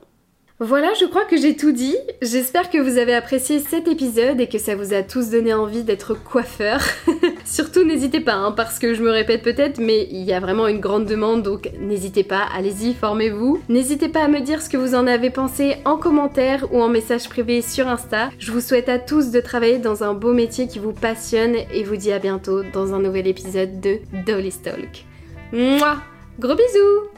Voilà, 0.60 0.92
je 1.00 1.04
crois 1.04 1.24
que 1.24 1.36
j'ai 1.36 1.54
tout 1.54 1.70
dit. 1.70 1.96
J'espère 2.20 2.68
que 2.68 2.78
vous 2.78 2.98
avez 2.98 3.14
apprécié 3.14 3.60
cet 3.60 3.86
épisode 3.86 4.40
et 4.40 4.48
que 4.48 4.58
ça 4.58 4.74
vous 4.74 4.92
a 4.92 5.04
tous 5.04 5.30
donné 5.30 5.54
envie 5.54 5.84
d'être 5.84 6.14
coiffeur. 6.14 6.80
Surtout 7.44 7.84
n'hésitez 7.84 8.18
pas, 8.18 8.34
hein, 8.34 8.50
parce 8.50 8.80
que 8.80 8.92
je 8.92 9.00
me 9.00 9.10
répète 9.12 9.42
peut-être, 9.42 9.78
mais 9.78 10.08
il 10.10 10.24
y 10.24 10.32
a 10.32 10.40
vraiment 10.40 10.66
une 10.66 10.80
grande 10.80 11.04
demande, 11.04 11.44
donc 11.44 11.70
n'hésitez 11.78 12.24
pas, 12.24 12.42
allez-y, 12.56 12.92
formez-vous. 12.94 13.62
N'hésitez 13.68 14.08
pas 14.08 14.24
à 14.24 14.28
me 14.28 14.40
dire 14.40 14.60
ce 14.60 14.68
que 14.68 14.76
vous 14.76 14.96
en 14.96 15.06
avez 15.06 15.30
pensé 15.30 15.76
en 15.84 15.96
commentaire 15.96 16.66
ou 16.72 16.82
en 16.82 16.88
message 16.88 17.28
privé 17.28 17.62
sur 17.62 17.86
Insta. 17.86 18.30
Je 18.40 18.50
vous 18.50 18.60
souhaite 18.60 18.88
à 18.88 18.98
tous 18.98 19.30
de 19.30 19.40
travailler 19.40 19.78
dans 19.78 20.02
un 20.02 20.12
beau 20.12 20.32
métier 20.32 20.66
qui 20.66 20.80
vous 20.80 20.92
passionne 20.92 21.54
et 21.72 21.84
vous 21.84 21.96
dis 21.96 22.10
à 22.10 22.18
bientôt 22.18 22.64
dans 22.72 22.94
un 22.94 22.98
nouvel 22.98 23.28
épisode 23.28 23.80
de 23.80 24.00
Dolly 24.26 24.50
Stalk. 24.50 25.04
Mouah 25.52 25.98
Gros 26.40 26.56
bisous 26.56 27.17